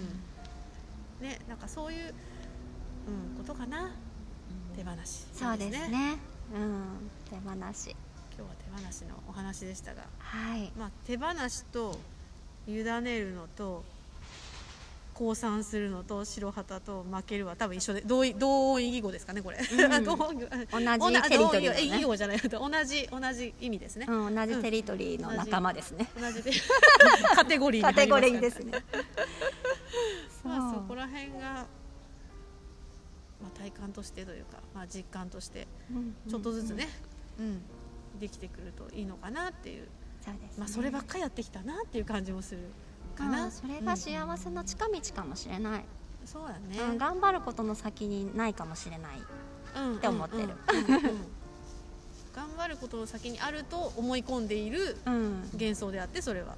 [1.21, 2.15] ねなんかそういう、
[3.07, 3.93] うん、ことかな。
[4.77, 6.19] 手放しそうですね。
[6.53, 7.97] うん、手放し。
[8.37, 10.73] 今日は手放しのお話でしたが、はい。
[10.77, 11.97] まあ、手放しと
[12.67, 13.85] 委ねるのと
[15.15, 26.11] 降参するのと白旗と負けるは多分一緒で同意同音異義語ですかねこれ、ん 同じテリトリーだね異義語じゃない同じ同じ意味ですね、うん、同じテリトリーの仲間ですね。
[26.19, 26.51] 同じ で
[27.35, 28.73] カテゴリーにカテゴリーですね。
[30.45, 31.67] まあそこら辺が、ま
[33.55, 35.67] あ、体感としてというか、まあ、実感として
[36.29, 36.89] ちょっとずつね、
[37.39, 37.63] うん
[38.19, 39.89] できてくるといいのかなっていう、
[40.25, 40.49] そうですね。
[40.59, 42.61] まあ、そればっかりやってきたなっていう感じもする
[43.15, 43.51] かうな、ん。
[43.51, 45.83] それが幸せの近道かもしれない、うん
[46.27, 49.23] そうだね、うん頑張ることの先にないかもしれない。
[49.77, 49.97] うん。
[49.97, 50.49] って思ってる。
[52.35, 55.49] 頑張ることの先にあると思い込んでいるうん。
[55.53, 56.57] 幻想であってそれは、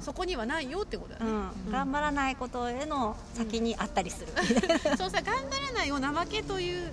[0.00, 1.70] そこにはないよってことだうね、ん。
[1.70, 4.32] 頑張らないことへの先にあったりする、
[4.98, 6.92] そうさ頑張らないを怠けという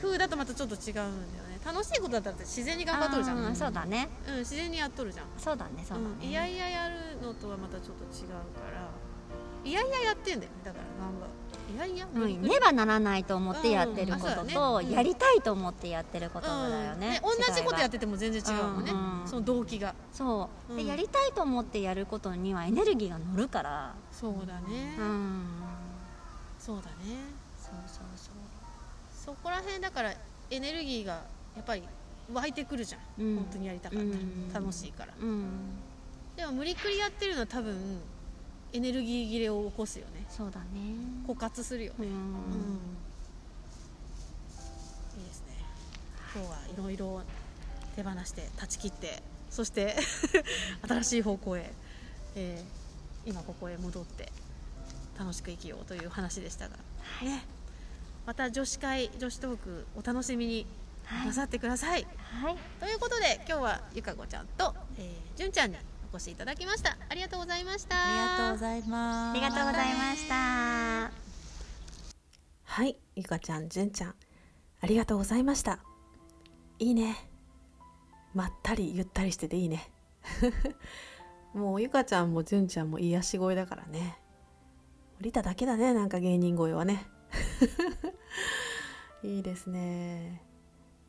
[0.00, 1.08] 風だとまたちょっと違うんだよ
[1.48, 4.08] ね楽しいことだったら自然に頑張っとるじゃん、うんそうだね。
[4.28, 8.88] うん、自然にやっとるじゃん、そうだねそうだね、うん、いやいややるのとはまたちょっと違うから。
[9.62, 11.26] いやいややってんだよねだから頑張
[11.74, 14.54] いやいやうん、ねばならないと思ってやってるこうんあそうとだね。
[14.54, 17.46] と、やりたいと思ってやってることだよね、うん。
[17.46, 19.28] 同じことやっててても全然違うもんね、うんうん。
[19.28, 19.94] その動機が。
[20.12, 20.88] そう、でうん。
[20.88, 23.94] やりたいと思ってやることにはエネルギーが乗るから。
[24.10, 25.46] そうだね、うん。
[26.58, 27.18] そうだね。
[27.56, 28.34] そうそうそう。
[29.14, 30.12] そこら辺だから
[30.50, 31.22] エネルギーが
[31.60, 31.82] やっぱり
[32.32, 33.36] 湧いてくるじゃん、うん。
[33.36, 34.52] 本当にやりたかったら、うん。
[34.52, 35.12] 楽しいから。
[35.20, 35.44] うん。
[36.36, 38.00] でも無理くりやってるのは多分
[38.72, 40.24] エネルギー切れを起こすよね。
[40.30, 40.66] そうだね。
[41.28, 42.06] 枯渇するよね、うん。
[42.06, 42.16] うん。
[45.18, 45.56] いいですね。
[46.34, 47.22] 今日はいろいろ
[47.94, 49.96] 手放して断ち切ってそして
[50.88, 51.70] 新しい方向へ、
[52.36, 52.80] えー
[53.26, 54.32] 今ここへ戻って
[55.18, 56.76] 楽しく生きようという話でしたが、
[57.22, 57.44] ね。
[58.24, 60.66] また女子会女子トークお楽しみに
[61.26, 62.06] なさってください、
[62.42, 65.76] はいということで今日はゆかこちゃんと、えー、じゅんちゃんに
[66.12, 71.30] お越しいただきましたありがとうございましたありがとうございますありがとうございました
[72.70, 74.14] はい、ゆかちゃん、じゅんちゃん、
[74.80, 75.80] ありがとうございました。
[76.78, 77.16] いいね。
[78.32, 79.90] まったりゆったりしてていいね。
[81.52, 84.18] もうゆかちゃんもじゅんちゃんも癒し声だからね。
[85.18, 87.04] 降りただけだね、なんか芸人声はね。
[89.24, 90.49] いいですね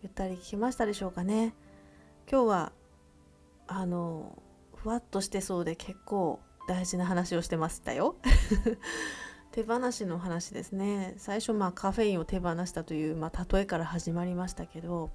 [0.03, 1.53] ゆったり聞きましたでしょうかね。
[2.29, 2.71] 今日は
[3.67, 4.41] あの
[4.75, 8.15] ふわっとしてそうで結構大事な話をしてましたよ。
[9.51, 11.13] 手放しの話ですね。
[11.17, 15.11] 最初まあカフェインを手放したという、まあ、例えから始まりましたけど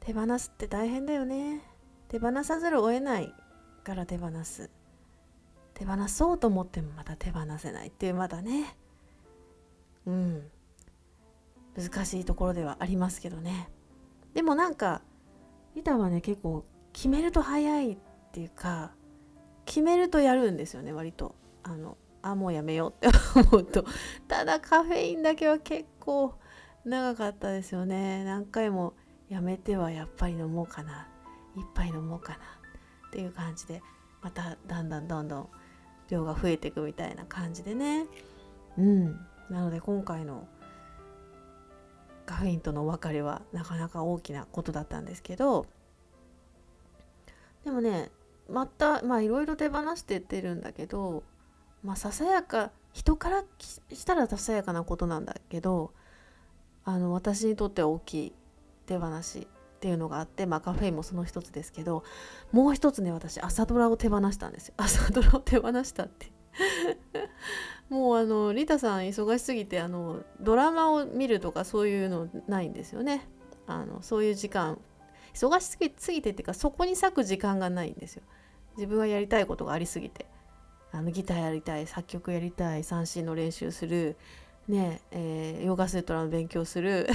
[0.00, 1.62] 手放すって大変だよね。
[2.08, 3.32] 手放さざるを得ない
[3.84, 4.68] から手放す。
[5.74, 8.76] 手放そうと思ってもまた手放せないっていうまだね。
[10.06, 10.50] うん。
[11.76, 13.68] 難しいところではありますけどね。
[14.34, 15.02] でもなんか
[15.74, 17.98] 板はね結構決めると早いっ
[18.32, 18.92] ていうか
[19.64, 21.34] 決めるとやるんですよね割と。
[21.62, 23.84] あのあもうやめようって思うと。
[24.28, 26.34] ただカフェインだけは結構
[26.84, 28.24] 長かったですよね。
[28.24, 28.94] 何回も
[29.28, 31.08] やめてはやっぱり飲もうかな。
[31.56, 32.38] 一杯飲もうかな。
[33.08, 33.82] っていう感じで
[34.22, 35.48] まただんだんどんどん
[36.08, 38.06] 量が増えていくみたいな感じでね。
[38.78, 39.12] うん。
[39.50, 40.46] なので今回の
[42.26, 45.66] カフェインとのお別れはなかなか大きなことだったんですけど
[47.64, 48.10] でもね
[48.48, 51.22] またまあいろいろ手放してってるんだけど
[51.82, 53.44] まあささやか人から
[53.92, 55.92] したらささやかなことなんだけど
[56.84, 58.32] あの私にとっては大きい
[58.86, 62.04] 手放しっていうのがあって、まあ、カフェインもその一つですけど
[62.52, 64.74] もう一つね私朝ドラを手放したんですよ。
[64.78, 66.32] 朝ドラを手放したって。
[67.94, 73.28] もうあのリタさん忙しすぎてあのドラマを見るとかそういうのないんですよね。
[73.68, 74.78] あのそういう時間
[75.32, 78.24] 忙しすぎすぎてっていうかそこに割く時間がないんですよ。
[78.76, 80.26] 自分はやりたいことがありすぎて。
[80.90, 84.16] あのギターやりたい作曲やりたい三振の練習する
[84.68, 87.08] ねえー、ヨガスートラの勉強する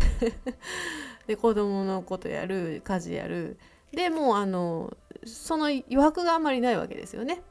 [1.27, 3.57] で子供のことやる家事やる。
[3.91, 7.41] でもうあのその余白があんまりないわけですよね。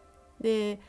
[0.40, 0.80] で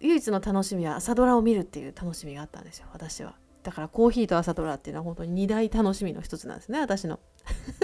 [0.00, 3.34] 唯一の楽しみは朝ドラを見るっていう楽しみがあったんですよ私は。
[3.62, 7.18] だからコーヒーと朝ドラっていうのは本当に2大楽しみの一つなんですね私の。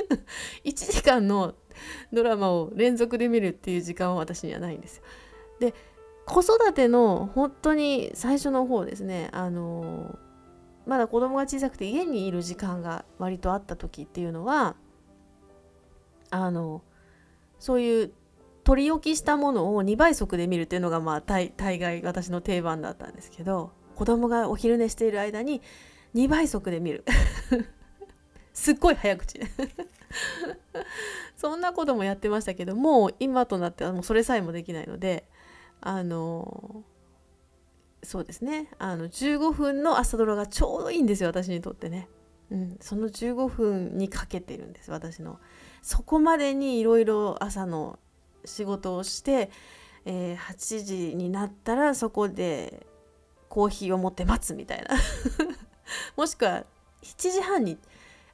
[0.65, 1.55] 1時間の
[2.13, 5.03] ドラマを連続で見るっていう時間は私にはないんですよ。
[5.61, 5.75] で
[6.25, 10.17] 子育ての本当に最初の方ですねあの
[10.87, 14.77] まだ子供が小さくて家にいる時間が割とあった時っていうのは
[16.31, 16.83] あの
[17.59, 18.13] そういう
[18.65, 25.63] 取り置きしたものを2倍速で見るっていうのがまあ大概私の定番だったんですけど子供がお昼寝している間に
[26.15, 27.05] 2倍速で見る。
[28.53, 29.41] すっごい早口。
[31.37, 35.27] そんなこともやってましたけどもう今となってはもうそれさえもできないので
[35.81, 36.85] あの
[38.03, 38.69] そうですね。
[38.79, 42.09] あの15分の朝ドラがちょうどいいんですよ私にとってね、
[42.51, 45.41] うん、その15分にかけてるんです私の。
[45.83, 47.99] そこまでにいろいろ朝の
[48.45, 49.51] 仕事をして、
[50.05, 52.87] えー、8時になったらそこで
[53.49, 54.97] コーヒーを持って待つみたいな。
[56.17, 56.65] もしくは
[57.03, 57.79] 7時半に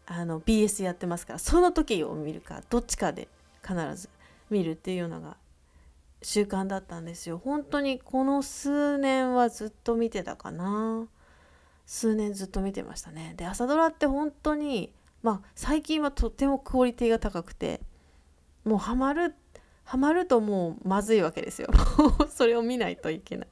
[0.06, 3.28] あの BS やってますからその時を見るかどっちかで
[3.62, 4.08] 必ず
[4.48, 5.36] 見るっていうのが
[6.22, 7.38] 習慣だったんですよ。
[7.38, 11.06] 本当にこの数年はずっと見てたかな。
[11.86, 13.34] 数年ずっと見てましたね。
[13.36, 14.92] で朝ドラって本当に
[15.22, 17.80] まあ最近はとてもクオリティが高くて
[18.64, 19.34] もうハマる
[19.88, 21.68] ハマるともうまずいわけですよ。
[22.28, 23.48] それを見ないといけない。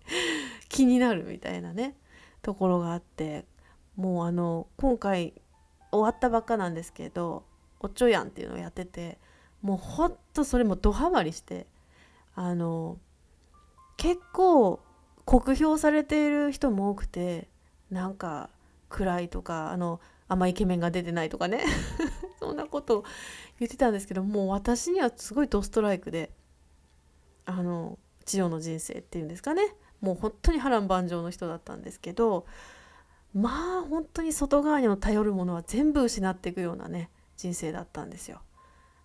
[0.68, 1.96] 気になるみたいなね。
[2.42, 3.46] ところがあって。
[3.96, 5.32] もうあの今回
[5.90, 7.44] 終わったばっかなんですけど
[7.80, 9.18] 「おっちょやん」っていうのをやってて
[9.62, 11.66] もうほんとそれもドハマりして。
[12.38, 12.98] あの
[13.96, 14.78] 結構
[15.24, 17.48] 酷評されている人も多くて
[17.90, 18.50] なんか
[18.90, 21.64] 暗いとかあのあんまイケメンが出てないとかね
[22.40, 23.04] そんなことを
[23.58, 26.32] 言ってたんですけどもう私にはすごいドストライクで
[27.44, 32.46] あの千代の人生っていうんですかねもう本当に波乱万丈の人だったんですけど
[33.34, 38.40] まあ本当に外側にも頼るものは全部失っていくようなね人生だったんですよ。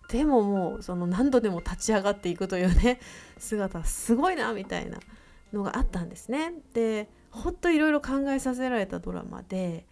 [0.08, 3.00] でももうその何度でも立ち上がっていくというね
[3.38, 4.98] 姿すごいなみたいな
[5.52, 6.52] のがあったんですね。
[6.74, 9.86] でほんといろいろ考えさせられたドラマで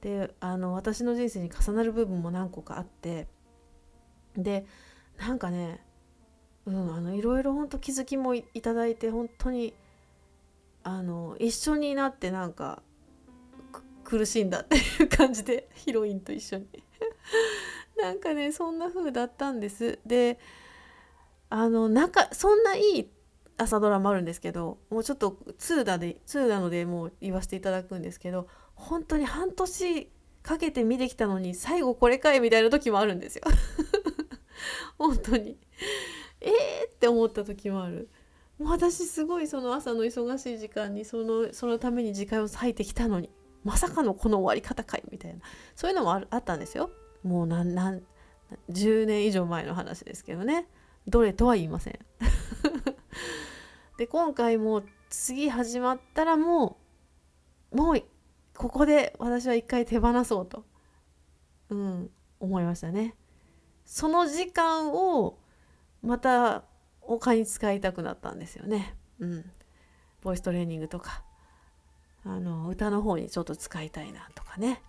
[0.00, 3.28] であの私の人生に重なる部分も何個かあって
[4.36, 4.64] で
[5.18, 5.84] なんかね
[6.66, 9.74] うんあのいろいろ本当気づきもいただいて本当に
[10.82, 12.82] あの一緒になってなんか
[14.04, 16.66] 苦しんだっていう感じで ヒロインと一緒に。
[18.00, 19.98] なんかねそんな風だったんです。
[20.06, 20.38] で
[21.50, 23.10] あの中そんないい
[23.58, 28.48] 朝ドラもあるんですけどもうちょっと2だで2なのでもう言わせていただくんですけど
[28.80, 30.10] 本当に半年
[30.42, 33.44] かけて見てきたのに最後これかいみたいな時もあるんですよ。
[34.98, 35.56] 本当に。
[36.40, 36.50] えー？
[36.90, 38.08] って思った時もある。
[38.58, 43.30] もう私すごいその朝の忙しい時間にそのそのために時間を割いてきたのに
[43.64, 45.40] まさかのこの終わり方かいみたいな。
[45.76, 46.90] そういうのもあるあったんですよ。
[47.22, 48.02] もう何何
[48.70, 50.66] 10年以上前の話ですけどね。
[51.06, 51.98] どれとは言いません。
[53.98, 56.78] で今回も次始まったらも
[57.72, 58.02] うもう
[58.60, 60.66] ここで私は一回手放そうと、
[61.70, 63.14] うん、思いましたね。
[63.86, 65.38] その時間を
[66.02, 66.64] また
[67.00, 68.94] 他に使いたくなったんですよね。
[69.18, 69.50] うん、
[70.20, 71.22] ボイストレーニングとか
[72.22, 74.82] あの歌の方にちょっと使いたいなとかね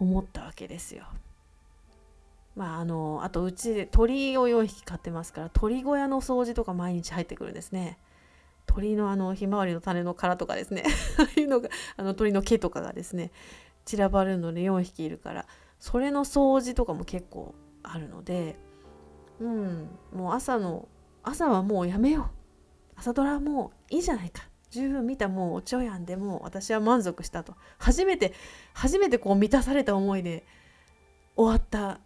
[0.00, 1.04] 思ったわけですよ。
[2.56, 7.98] まああのあとうちで鳥を4匹飼ってますから鳥小屋の掃除とか毎日入ってくるんですね。
[8.68, 10.84] 鳥のあのひまわりの種の殻とかですね。
[11.18, 13.32] あいうのがあの鳥の毛とかがですね
[13.84, 15.46] 散らばるので4匹いるから
[15.80, 18.56] それの掃除とかも結構あるので
[19.40, 20.86] うんもう朝の
[21.22, 22.38] 朝はもうやめよう。
[22.96, 24.48] 朝ドラもういいじゃないか。
[24.70, 27.54] 十分見たもうお茶やんでもう私は満足したと。
[27.78, 28.34] 初めて
[28.74, 30.44] 初めてこう満たされた思いで
[31.36, 32.00] 終わった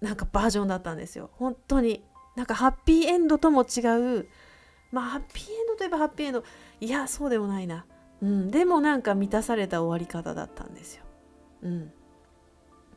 [0.00, 1.30] なんかバージョンだったんですよ。
[1.34, 2.04] 本当に
[2.36, 3.80] なんかハッピーエンドとも違
[4.20, 4.28] う
[4.92, 6.44] まあハッピーエンドといえばハッピーエンド。
[6.80, 7.86] いやそうでもないな。
[8.20, 8.50] うん。
[8.50, 11.04] でもなんか満たされた終わり方だったんですよ。
[11.62, 11.92] うん。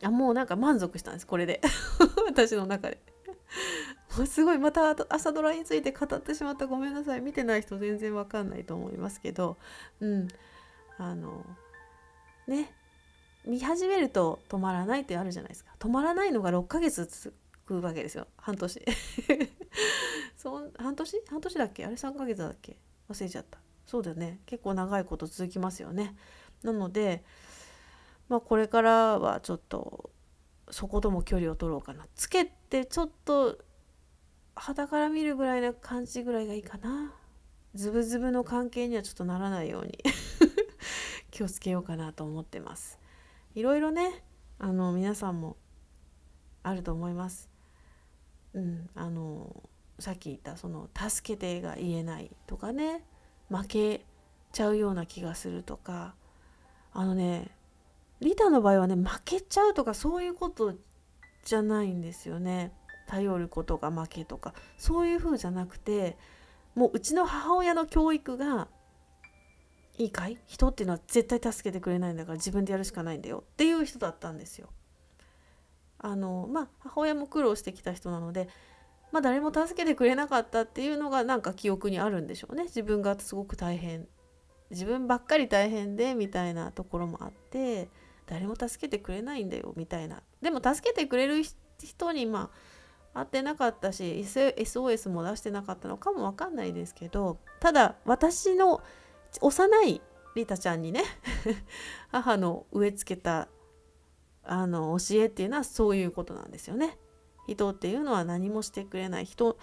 [0.04, 1.28] あもうなんか満足したんです。
[1.28, 1.62] これで。
[2.28, 3.02] 私の中で。
[4.18, 6.68] も うすごいまた朝ドラについて語ってしまった。
[6.68, 7.22] ごめんなさい。
[7.22, 9.58] 見てない人全然わかんないと思いますけど。
[10.02, 10.28] うん。
[10.98, 11.46] あの
[12.48, 12.74] ね。
[13.46, 15.72] 見始めると止まらないってあるじゃないですか。
[15.80, 17.36] 止まらないのが6ヶ月続
[17.66, 18.28] くわけですよ。
[18.38, 18.86] 半年。
[20.38, 21.22] そ半年？
[21.30, 21.86] 半年だっけ？
[21.86, 22.78] あれ？3ヶ月だっけ？
[23.10, 23.60] 忘れちゃった。
[23.86, 24.40] そうだよね。
[24.46, 26.16] 結構長いこと続きますよね。
[26.64, 27.24] なので
[28.30, 30.10] まあこれからはちょっと
[30.72, 32.08] そことも距離を取ろうかな。
[32.16, 33.60] つけてちょっと
[34.56, 37.14] 肌から見るぐらいな感じぐらいがいいかな。
[37.74, 40.00] ズブズブの関係にはちょっとならないように。
[41.30, 42.98] 気をつけようかなと思ってます。
[43.54, 44.24] いろいろね
[44.58, 45.58] あの皆さんも
[46.64, 47.55] あると思います。
[48.56, 49.64] うん、あの
[50.00, 53.04] さっき言ったその「助けて」が言えないとかね
[53.50, 54.06] 負け
[54.52, 56.16] ちゃうような気がするとか
[56.94, 57.52] あのね
[58.22, 60.74] リタの場合はね負けちゃうとかそういうこと
[61.44, 62.72] じゃないんですよね。
[63.08, 66.18] 頼ることが負けとかそういう風じゃなくて
[66.74, 68.68] もううちの母親の教育が
[69.98, 70.40] いいかい？
[70.48, 74.70] 人っていうのは絶対助けてくれないんだから自分でやるしかないんだよっていう人だったんですよ。
[76.06, 78.48] あのまあ母親も苦労してきた人なので、
[79.12, 82.66] まあ、誰も助けてくれなかったっていうのがなんか記憶にあるんでしょうね。
[82.66, 84.08] 自分がすごく大変
[84.70, 87.90] 自分ばっかり大変でみたいなところもあって
[88.28, 90.22] 誰も助けてくれないんだよみたいな。
[90.44, 91.44] でも助けてくれる
[91.82, 92.52] 人にま
[93.14, 98.84] あ会ってなかったし SOS も出してなかったのかもわかんないですけどただ私の
[99.42, 100.02] 幼い
[100.36, 101.04] リタちゃんにね
[102.12, 103.48] 母の植え付けた
[104.46, 106.98] あの教えっていうのはそういうことなんですよね。
[107.48, 109.58] 人っていうのは何もしてくれない人、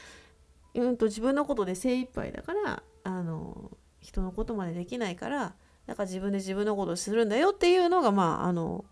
[0.75, 3.71] うんと自分のことで精一杯だからあの
[4.01, 5.55] 人のことまでできないから
[5.87, 8.85] だから自分で自分のことをするんだよっていうのがまああの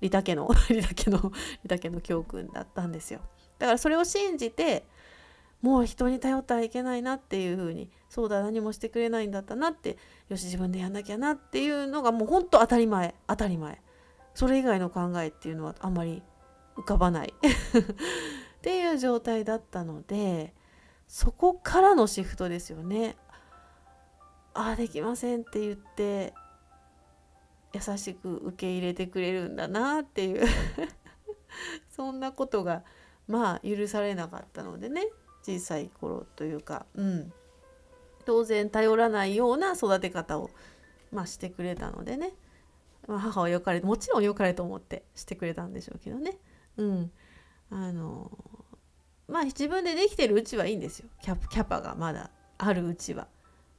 [0.00, 1.32] リタ家の リタ家の
[1.64, 3.20] リタ家の教訓だったんですよ。
[3.58, 4.84] だからそれを信じて
[5.60, 13.82] もう人に頼ってはいけないなっていうふうにそうだ何もしてくれないんだったなってよし自分でやんなきゃなっていうのがもうほんと当たり前当たり前
[14.38, 16.22] それ以外の考えっていうのはあんまり
[16.76, 17.34] 浮かばない。
[17.42, 20.54] っていう状態だったので
[21.08, 23.16] そこからのシフトですよね。
[24.54, 26.34] ああできませんって言って
[27.72, 30.46] 優しく受け入れてくれるんだなっていう。
[31.90, 32.84] そんなことが
[33.26, 35.08] まあ許されなかったのでね。
[35.42, 37.32] 小さい頃というか、うん、
[38.24, 40.50] 当然頼らないような育て方を、
[41.10, 42.34] まあ、してくれたのでね、
[43.08, 46.38] まあ、母は良かれもちろん良かれと思ってしてくれたんでしょうけどね。
[46.76, 47.10] うん、
[47.70, 48.30] あの
[49.26, 53.26] まあ自分でできてるうちはいいんですよキャキャパがまだあるうちは。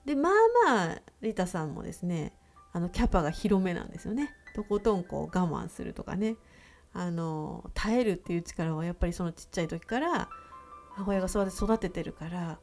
[0.05, 0.33] でまあ
[0.65, 2.33] まあリタさんもですね
[2.73, 4.33] あのキャパが広めなんですよね。
[4.55, 6.35] とことんこう我慢するとかね
[6.93, 10.29] あの耐えるっていう力はやっぱりそのちっちゃい時から
[10.95, 12.59] 母親が育ててるから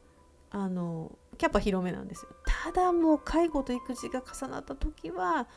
[0.49, 5.47] あのキャパ広めなんですよただもう介護と育児が重なった時は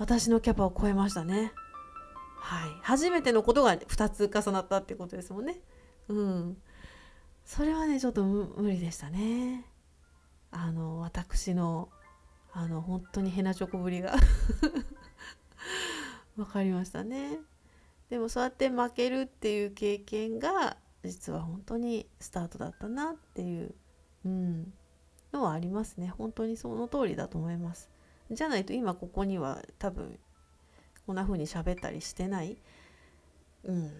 [0.00, 1.52] 私のキャパを超えましたね。
[2.38, 2.70] はい。
[2.80, 5.60] 初めてのことが2つ重なったってことですもんね。
[6.08, 6.56] うん。
[7.44, 9.66] それはねちょっと無理でしたね。
[10.52, 11.90] あの私の
[12.50, 14.16] あの本当にヘナチョコぶりが。
[16.34, 17.38] 分かりましたね。
[18.08, 23.74] でもそうやって負けるっていう経験が実は本当にスタートだったなっていう、
[24.24, 24.72] うん、
[25.30, 26.08] のはありますね。
[26.08, 27.90] 本当にその通りだと思います。
[28.30, 30.18] じゃないと今ここには多分
[31.06, 32.56] こんな風に喋ったりしてない、
[33.64, 33.92] うん、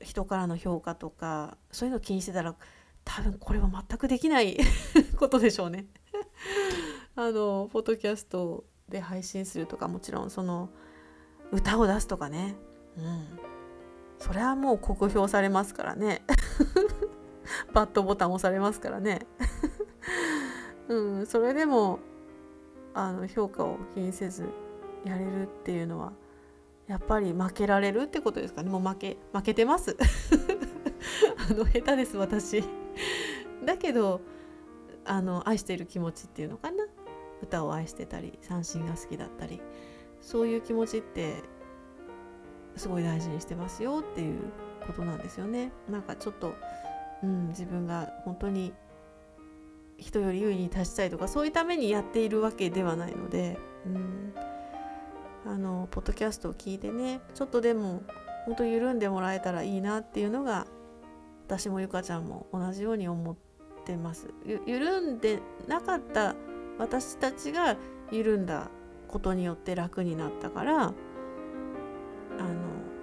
[0.00, 2.54] 人からの評価とかそういうの気にしてたら
[3.04, 4.58] 多分これは全くできない
[5.18, 5.86] ことでしょうね。
[7.16, 10.70] あのポッドキャストで配信するとかもちろんその
[11.52, 12.56] 歌を出すとかね、
[12.96, 13.38] うん、
[14.18, 16.22] それはもう酷評されますからね。
[17.74, 19.26] バットボタン押されますからね。
[20.88, 22.00] うん、それでも
[22.94, 24.48] あの評価を気にせず
[25.04, 26.12] やれるっていうのは
[26.86, 28.70] やっぱり負けられるってことですかね。
[28.70, 29.96] もう負け負けてます。
[31.50, 32.62] あの下手です私。
[33.64, 34.20] だけど
[35.04, 36.86] あの愛している気持ちっていうのかな。
[37.42, 39.60] 歌を愛してたり三振が好きだったり。
[40.20, 41.42] そういう気持ちって
[42.76, 44.40] すごい大事にしてますよっていう
[44.86, 45.72] ことなんですよね。
[45.88, 46.54] なんかちょっと、
[47.22, 48.72] うん、自分が本当に
[49.98, 54.34] 人より優位に立ちたいとかそういうためにやっているわけではないので、うん、
[55.46, 58.02] あのポッドキャストを聞いてねちょっとでも
[58.46, 60.66] 本当緩んでもらえたらいいなっていうのが
[61.46, 63.36] 私もゆかちゃんも同じように思っ
[63.84, 64.28] てます。
[64.66, 66.34] 緩んでなかった
[66.78, 67.76] 私たちが
[68.10, 68.70] 緩んだ
[69.08, 70.94] ことによって楽になったからあの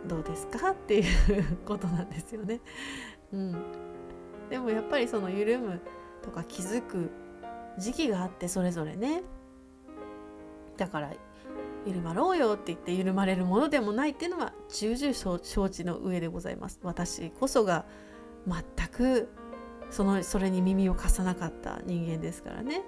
[0.07, 2.59] どうですかっていうことなんですよね。
[3.31, 3.55] うん、
[4.49, 5.79] でもやっぱりその緩む
[6.23, 7.09] とか気づく
[7.77, 9.23] 時期があってそれぞれね。
[10.77, 11.11] だから
[11.85, 15.13] 緩まろうよって言って緩まれるものでもないっていうのは重々
[15.43, 16.79] 承知の上でございます。
[16.83, 17.85] 私こそが
[18.47, 19.29] 全く
[19.89, 22.83] そのそれに耳を貸さなかった人間ですからね。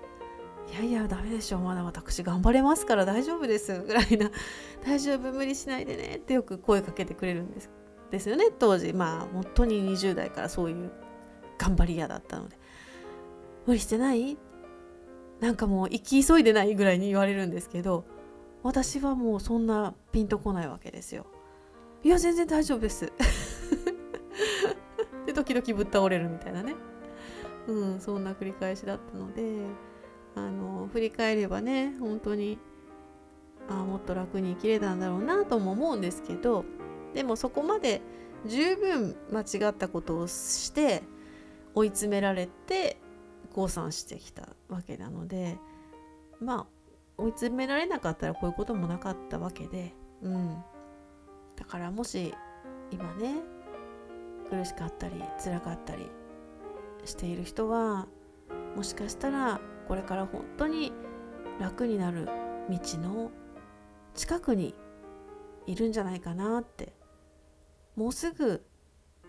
[0.72, 1.62] いやいやダメでしょう。
[1.62, 3.82] まだ私頑張れますから大丈夫です。
[3.82, 4.32] ぐらいな。
[4.86, 7.70] 大丈夫無理しないでねってよく声かけてくれるんです。
[8.12, 8.94] ですよね当時。
[8.94, 10.92] まあ本当に20代からそういう
[11.58, 12.58] 頑張り屋だったので。
[13.66, 14.38] 無理してない？
[15.40, 18.06] なんかもう行き急いでないぐらいに言われるんですけど
[18.62, 21.26] 私はもうそんなピンとこないわけですよ。
[22.04, 23.12] いや全然大丈夫です。
[25.26, 26.76] で時々ぶっ倒れるみたいなね。
[27.68, 29.66] うん、そんな繰り返しだったので
[30.36, 32.60] あの振り返ればね本当に
[33.70, 36.66] あもっと楽に生きれたんだろうなとも思うんですけど
[37.14, 38.02] でもそこまで
[38.46, 41.04] 十分間違ったことをして
[41.74, 42.98] 追い詰められて
[43.54, 45.58] 降参してきたわけなので
[46.42, 46.84] まあ
[47.18, 50.64] 追い詰められなかったらこういうこともなかったわけで、うん、
[51.56, 52.34] だからもし
[52.92, 53.36] 今ね
[54.50, 56.10] 苦しかったり辛かったり
[57.06, 58.08] している人は
[58.76, 60.92] もしかしたらこれから本当に
[61.60, 62.26] 楽になる
[62.70, 63.32] 道の
[64.16, 64.74] 近くに
[65.66, 66.94] いるんじゃないかなって
[67.96, 68.64] もうすぐ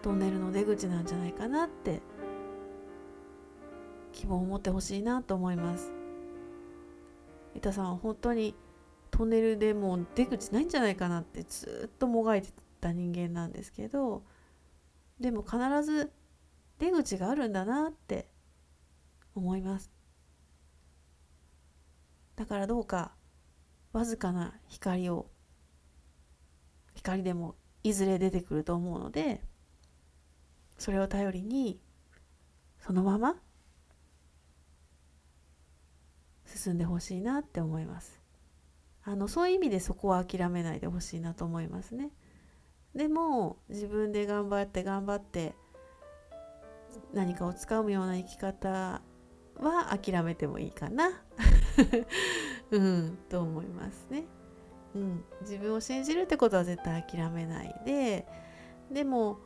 [0.02, 2.00] トンネルの出口なんじゃないかなって
[4.14, 5.92] 希望を持ってほしいなと思います。
[7.54, 8.54] 三田さんは本当に
[9.10, 12.48] トンネルでもう出口ないんじゃないかなってずっともがいて
[12.80, 14.22] た人間なんですけど
[15.20, 16.12] でも必ず
[16.78, 18.28] 出口があるんだなって
[19.34, 19.90] 思います。
[22.36, 23.12] だからどうか
[23.92, 25.26] わずかな光を
[26.94, 27.54] 光でも
[27.84, 29.40] いずれ出てくると思うので
[30.78, 31.78] それを頼りに
[32.80, 33.36] そのまま
[36.54, 38.20] 進んでほしいなって思います。
[39.02, 42.10] あのそういう意味でそこは諦めないでほしいなと思いますね。
[42.94, 45.54] でも自分で頑張って頑張って
[47.12, 49.02] 何かをつかむような生き方
[49.56, 51.10] は諦めてもいいかな。
[52.70, 54.24] うんと思いますね、
[54.94, 58.26] うん、自分を信じるってことは絶対諦めないで。
[58.90, 59.38] でも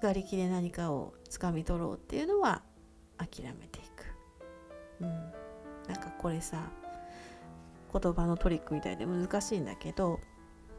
[0.00, 2.62] 瓦礫で何かをつかみ取ろうっていうのは
[3.16, 3.89] 諦めていく。
[5.00, 5.08] うん、
[5.88, 6.70] なんかこれさ
[7.92, 10.20] 言葉のトリックみたいで難しいんだけど、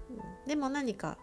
[0.10, 1.18] うん、でも何か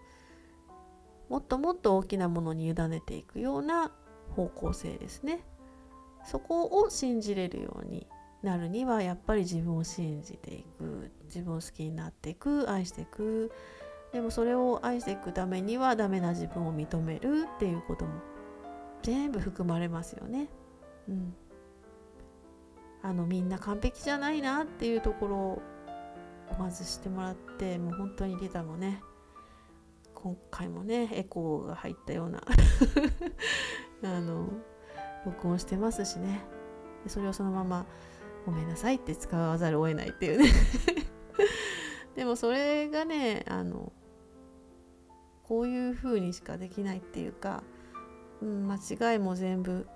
[1.29, 3.91] もっともっと大きなものに委ねていくような
[4.35, 5.41] 方向性ですね。
[6.25, 8.07] そこを信じれるように
[8.43, 11.11] なるにはやっぱり自分を信じていく。
[11.25, 13.53] 自分を好きになっていく愛していく。
[14.13, 18.13] でもそれを愛していくためにはダメな自分を認めるっていうことも
[19.03, 20.49] 全部含まれますよね。
[21.09, 21.35] うん、
[23.03, 25.63] あのみんな完璧じゃないなっていうところを
[26.59, 29.03] まずしてもらってもう本当にリタもね
[30.15, 32.43] 今回もねエコーが入ったような
[34.03, 34.49] あの
[35.25, 36.41] 録音してますしね。
[37.07, 37.87] それをそのまま
[38.45, 40.51] ごめんなさいって使わざるを得ないっていうね。
[42.17, 43.93] でもそれがねあの
[45.45, 47.63] こういう風にしかできないっていうか、
[48.43, 49.87] うん、間違いも全部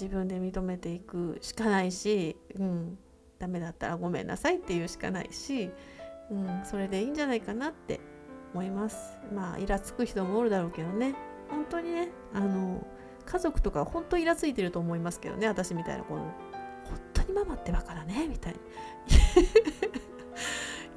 [0.00, 2.98] 自分で認めていくしかないし、うん、
[3.38, 5.70] ダメだったらごめんなさいって言うしかないし、
[6.30, 8.00] うん、それでいいんじゃないかなって
[8.54, 9.18] 思います。
[9.34, 11.14] まあイラつく人もおるだろうけどね。
[11.50, 12.86] 本当にねあの
[13.26, 16.22] 家族とか本当イラついてると思いますけどね私みたいなこの。
[16.22, 18.58] 本当にママってバカだねみたいに。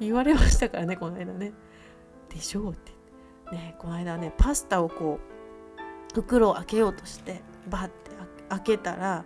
[0.00, 1.52] 言われましたからねこの間ね。
[2.30, 2.92] でしょうって。
[3.52, 8.03] ねこの間ねパスタをこう袋を開けようとしてバッて
[8.48, 9.24] 開けたら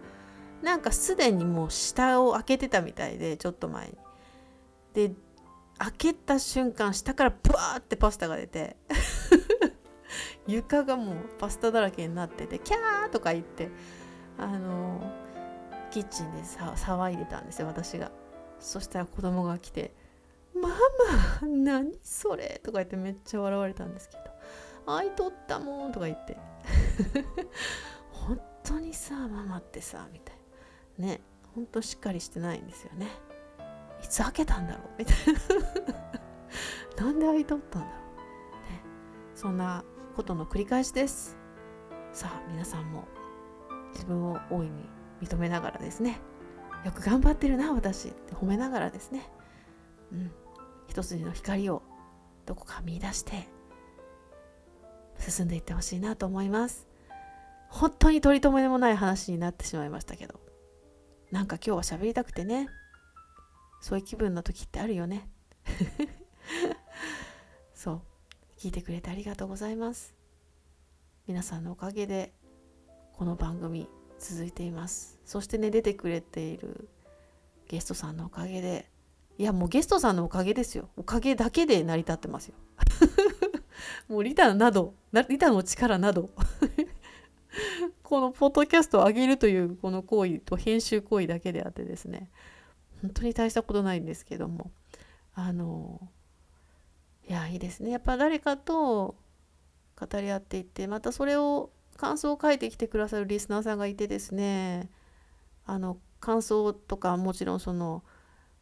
[0.62, 3.98] なんかすでにもう下を開けてたみたいでちょっと前に。
[4.94, 5.12] で
[5.78, 8.76] 開けた瞬間下からブワーってパスタが出て
[10.48, 13.68] 床がもうパスタだらけになっててキャーとか言って
[14.38, 15.00] あの
[15.92, 18.10] キッチンでさ騒いでたんですよ私が。
[18.58, 19.94] そしたら子供が来て
[20.52, 20.76] 「ママ
[21.46, 24.22] 何それ?」とか言ってめっちゃ笑われたんですけど
[24.92, 26.36] 「愛取ったもん」とか言って。
[28.64, 30.36] 当にさママってさみたい
[30.98, 31.06] な。
[31.06, 31.20] ね
[31.54, 33.08] ほんとしっかりしてないんですよね。
[34.02, 34.88] いつ開けたんだろう？
[34.98, 35.16] みたい
[36.96, 37.04] な。
[37.04, 37.96] なんで開いとったんだろう？
[38.70, 38.82] ね。
[39.34, 39.84] そんな
[40.14, 41.36] ことの繰り返しです。
[42.12, 43.06] さあ皆さんも
[43.92, 44.88] 自分を大いに
[45.20, 46.20] 認めながらですね。
[46.84, 49.28] よく頑張ってるな私って褒めながらですね。
[50.12, 50.32] うん。
[50.86, 51.82] 一筋の光を
[52.46, 53.48] どこか見出して
[55.18, 56.87] 進んでいってほしいなと思います。
[57.68, 60.40] 本当に取り留めもない話になってしまいましたけど。
[61.30, 62.68] なんか今日は喋りたくてね。
[63.80, 65.28] そういう気分の時ってあるよね。
[67.74, 68.02] そう。
[68.58, 70.14] 聞いてくれてありがとうございます。
[71.26, 72.32] 皆さんのおかげで
[73.12, 73.88] この番組
[74.18, 75.20] 続いています。
[75.24, 76.88] そしてね出てくれている
[77.68, 78.90] ゲストさんのおかげで。
[79.36, 80.88] いやもうゲストさんのおかげですよ。
[80.96, 82.54] おかげだけで成り立ってますよ。
[84.08, 84.94] もうリタなど
[85.28, 86.30] リタの力など。
[88.08, 92.30] このポッドキャストを上げるというこの行為と編集行為だけであってですね
[93.02, 94.70] 本当に大したことないんですけども
[95.34, 96.00] あの
[97.28, 97.90] いやいいですね。
[97.90, 99.14] やっぱ誰かと
[100.00, 104.88] 語り合っていってまたそれを感想を書いてきてくださるリスナーさんがいてですね
[105.66, 108.02] あの感想とかもちろんその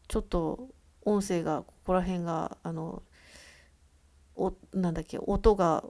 [0.09, 0.67] ちょっと
[1.05, 3.01] 音声がここら辺があの
[4.35, 5.85] おなんだっけ音が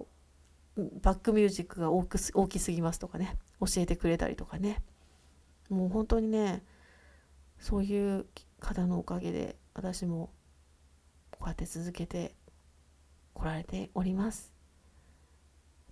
[1.01, 3.36] バックミュージックが大く大きすぎますとかね。
[3.60, 4.82] 教えてくれたりとかね。
[5.70, 6.64] もう本当にね
[7.60, 8.26] そういう
[8.60, 10.30] 方のおかげで私も
[11.32, 12.36] こうやって続けて
[13.34, 14.53] こられております。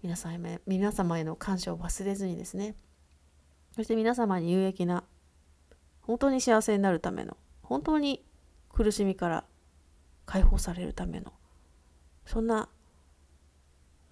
[0.02, 2.76] 皆さんへ皆様への感謝を忘れずにですね。
[3.76, 5.04] そして皆様に有益な
[6.02, 8.24] 本当に幸せになるための本当に
[8.70, 9.44] 苦しみから
[10.26, 11.34] 解放されるための
[12.26, 12.70] そんな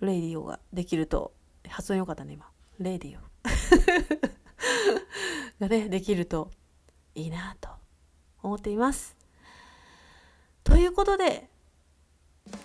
[0.01, 1.34] レイディオができると
[1.68, 2.49] 発音よかったね今。
[2.80, 3.33] レイディオ。
[5.60, 6.52] がねできると
[7.16, 7.70] いいなと
[8.41, 9.16] 思っています。
[10.64, 11.50] ということで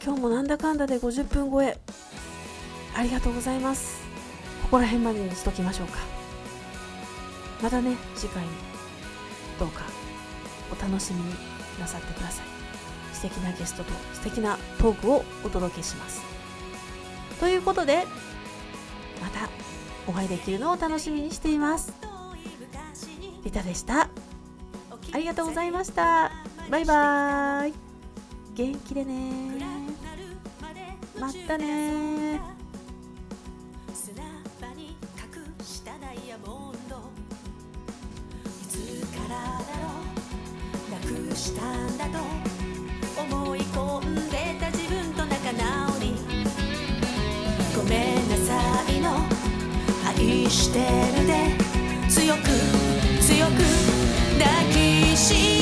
[0.02, 1.78] 今日もなんだかんだで50分超え
[2.96, 4.00] ありがとうございます。
[4.62, 5.98] ここら辺までにしときましょうか。
[7.62, 8.50] またね次回に
[9.58, 9.82] どうか
[10.70, 11.34] お楽しみに
[11.80, 12.46] なさってください。
[13.14, 16.22] 素敵なゲストと素敵なトークをお届けします。
[17.40, 18.06] ということで
[19.20, 19.77] また。
[20.08, 21.92] お会いできるのを楽しみにしています。
[23.44, 24.08] リタでした。
[25.12, 26.32] ありがとうございました。
[26.70, 27.74] バイバーイ。
[28.54, 29.58] 元気でね。
[31.20, 32.40] またね。
[33.92, 34.24] 砂
[34.60, 36.96] 場に隠したダイヤモンド。
[38.46, 39.90] いつからだろ
[40.88, 40.90] う。
[40.90, 40.98] な
[41.30, 42.18] くしたんだと
[43.36, 45.07] 思い込んでた自分。
[50.30, 50.78] 愛して
[51.20, 51.68] るで。
[52.08, 52.40] 強く
[53.20, 53.52] 強く
[54.38, 55.57] 抱きしめ